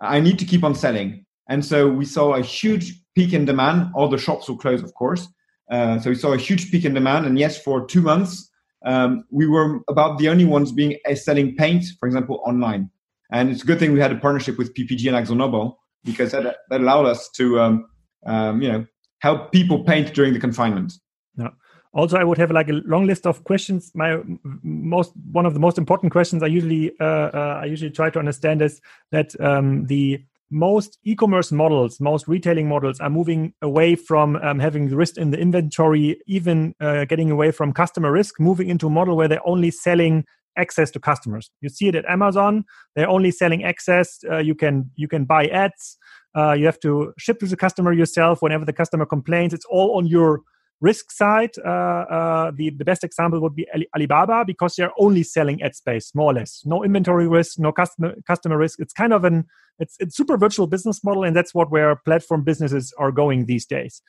[0.00, 3.92] I need to keep on selling." And so we saw a huge peak in demand.
[3.94, 5.28] All the shops were closed, of course.
[5.70, 8.50] Uh, so we saw a huge peak in demand, and yes, for two months
[8.84, 12.90] um, we were about the only ones being uh, selling paint, for example, online.
[13.30, 16.56] And it's a good thing we had a partnership with PPG and AkzoNobel because that,
[16.70, 17.88] that allowed us to, um,
[18.26, 18.86] um, you know,
[19.20, 20.94] help people paint during the confinement.
[21.36, 21.48] Yeah.
[21.92, 23.90] Also, I would have like a long list of questions.
[23.94, 24.18] My
[24.62, 28.18] most one of the most important questions I usually uh, uh, I usually try to
[28.18, 34.36] understand is that um, the most e-commerce models, most retailing models are moving away from
[34.36, 38.68] um, having the risk in the inventory, even uh, getting away from customer risk, moving
[38.68, 40.24] into a model where they're only selling
[40.56, 41.50] access to customers.
[41.60, 42.64] You see it at Amazon;
[42.96, 44.18] they're only selling access.
[44.30, 45.96] Uh, you can you can buy ads.
[46.36, 49.52] Uh, you have to ship to the customer yourself whenever the customer complains.
[49.52, 50.42] It's all on your
[50.80, 55.22] risk side, uh, uh, the, the best example would be Ali- Alibaba because they're only
[55.22, 56.62] selling ad space, more or less.
[56.64, 58.78] No inventory risk, no customer customer risk.
[58.80, 59.44] It's kind of an
[59.78, 63.66] it's it's super virtual business model, and that's what where platform businesses are going these
[63.66, 64.02] days.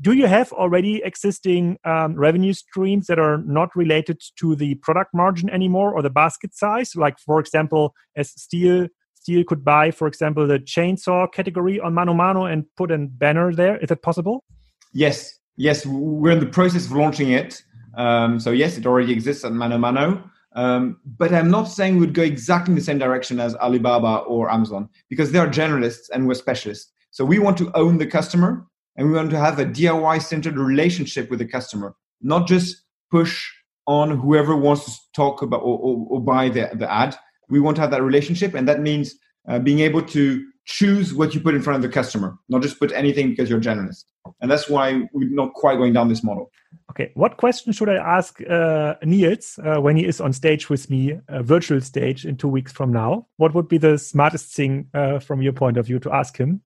[0.00, 5.14] Do you have already existing um, revenue streams that are not related to the product
[5.14, 6.94] margin anymore or the basket size?
[6.94, 8.90] Like, for example, as Stihl
[9.26, 13.52] Stihl could buy, for example, the chainsaw category on Mano Mano and put a banner
[13.52, 13.76] there.
[13.78, 14.44] Is that possible?
[14.92, 17.62] Yes, yes, we're in the process of launching it.
[17.96, 20.30] Um, so yes, it already exists at Mano Mano.
[20.54, 24.50] Um, but I'm not saying we'd go exactly in the same direction as Alibaba or
[24.50, 26.92] Amazon because they are generalists and we're specialists.
[27.10, 28.66] So we want to own the customer
[28.96, 33.50] and we want to have a DIY centered relationship with the customer, not just push
[33.86, 37.16] on whoever wants to talk about or, or, or buy the, the ad.
[37.48, 39.14] We want to have that relationship, and that means
[39.48, 42.78] uh, being able to choose what you put in front of the customer, not just
[42.78, 44.04] put anything because you're a generalist.
[44.40, 46.50] And that's why we're not quite going down this model.
[46.90, 50.90] Okay, what question should I ask uh, Niels uh, when he is on stage with
[50.90, 53.28] me, a virtual stage in two weeks from now?
[53.36, 56.62] What would be the smartest thing uh, from your point of view to ask him?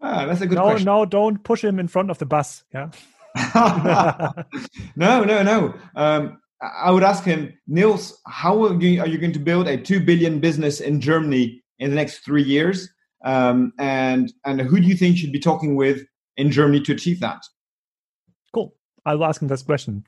[0.00, 0.86] Ah, that's a good no, question.
[0.86, 2.64] no, don't push him in front of the bus.
[2.72, 2.90] Yeah.
[4.96, 5.74] no, no, no.
[5.94, 9.76] Um, I would ask him, Niels, how are you, are you going to build a
[9.76, 12.88] two billion business in Germany in the next three years?
[13.24, 16.06] Um, and and who do you think should be talking with
[16.36, 17.42] in Germany to achieve that?
[18.54, 18.74] Cool.
[19.04, 20.04] I'll ask him this question.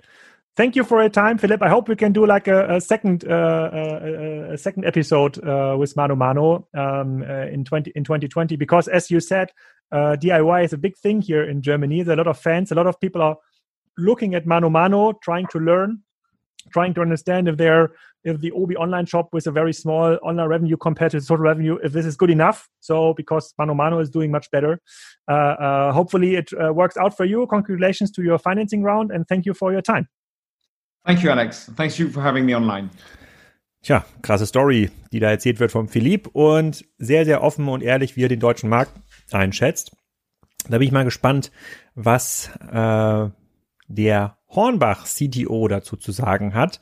[0.56, 1.62] Thank you for your time, Philip.
[1.62, 5.76] I hope we can do like a, a second uh, a, a second episode uh,
[5.78, 9.52] with Mano Mano um, uh, in twenty in twenty twenty because, as you said,
[9.92, 12.02] uh, DIY is a big thing here in Germany.
[12.02, 12.72] There are a lot of fans.
[12.72, 13.36] A lot of people are
[13.96, 16.02] looking at Mano Mano, trying to learn,
[16.72, 17.90] trying to understand if they're
[18.22, 21.44] if the Obi online shop with a very small online revenue compared to the total
[21.44, 22.68] revenue, if this is good enough.
[22.80, 24.80] So because Mano Mano is doing much better,
[25.28, 27.46] uh, uh, hopefully it uh, works out for you.
[27.46, 30.08] Congratulations to your financing round and thank you for your time.
[31.06, 31.70] Thank you, Alex.
[31.76, 32.90] Thanks you for having me online.
[33.82, 38.14] Tja, krasse Story, die da erzählt wird vom Philipp und sehr, sehr offen und ehrlich,
[38.16, 38.92] wie er den deutschen Markt
[39.32, 39.92] einschätzt.
[40.68, 41.50] Da bin ich mal gespannt,
[41.94, 43.30] was äh,
[43.90, 46.80] der Hornbach CTO dazu zu sagen hat.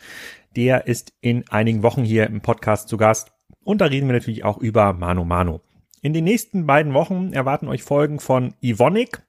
[0.57, 3.33] Der ist in einigen Wochen hier im Podcast zu Gast
[3.65, 5.61] und da reden wir natürlich auch über Mano Mano.
[6.01, 9.23] In den nächsten beiden Wochen erwarten euch Folgen von Ivonic,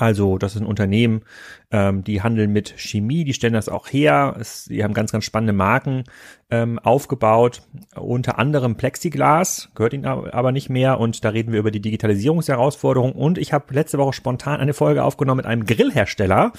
[0.00, 1.22] Also das ist ein Unternehmen,
[1.70, 4.34] ähm, die handeln mit Chemie, die stellen das auch her.
[4.40, 6.04] Es, die haben ganz, ganz spannende Marken
[6.50, 7.60] ähm, aufgebaut,
[7.94, 10.98] unter anderem Plexiglas, gehört ihnen aber nicht mehr.
[10.98, 13.12] Und da reden wir über die Digitalisierungsherausforderung.
[13.12, 16.52] Und ich habe letzte Woche spontan eine Folge aufgenommen mit einem Grillhersteller.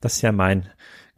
[0.00, 0.66] Das ist ja mein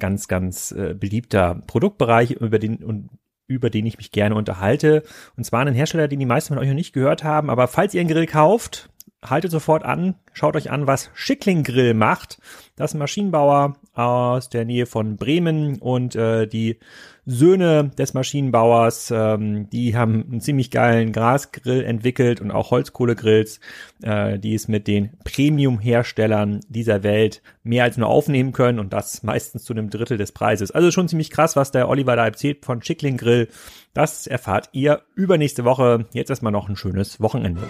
[0.01, 3.09] ganz, ganz äh, beliebter Produktbereich, über den
[3.47, 5.05] über den ich mich gerne unterhalte.
[5.37, 7.49] Und zwar einen Hersteller, den die meisten von euch noch nicht gehört haben.
[7.49, 8.91] Aber falls ihr einen Grill kauft,
[9.23, 12.39] haltet sofort an, schaut euch an, was Schickling Grill macht.
[12.77, 16.79] Das ist ein Maschinenbauer aus der Nähe von Bremen und äh, die
[17.27, 23.61] Söhne des Maschinenbauers, ähm, die haben einen ziemlich geilen Grasgrill entwickelt und auch Holzkohlegrills,
[24.03, 29.25] äh, die es mit den Premium-Herstellern dieser Welt mehr als nur aufnehmen können und das
[29.25, 30.71] meistens zu einem Drittel des Preises.
[30.71, 33.49] Also schon ziemlich krass, was der Oliver da erzählt von Schickling Grill.
[33.93, 36.07] Das erfahrt ihr übernächste Woche.
[36.13, 37.63] Jetzt erstmal noch ein schönes Wochenende.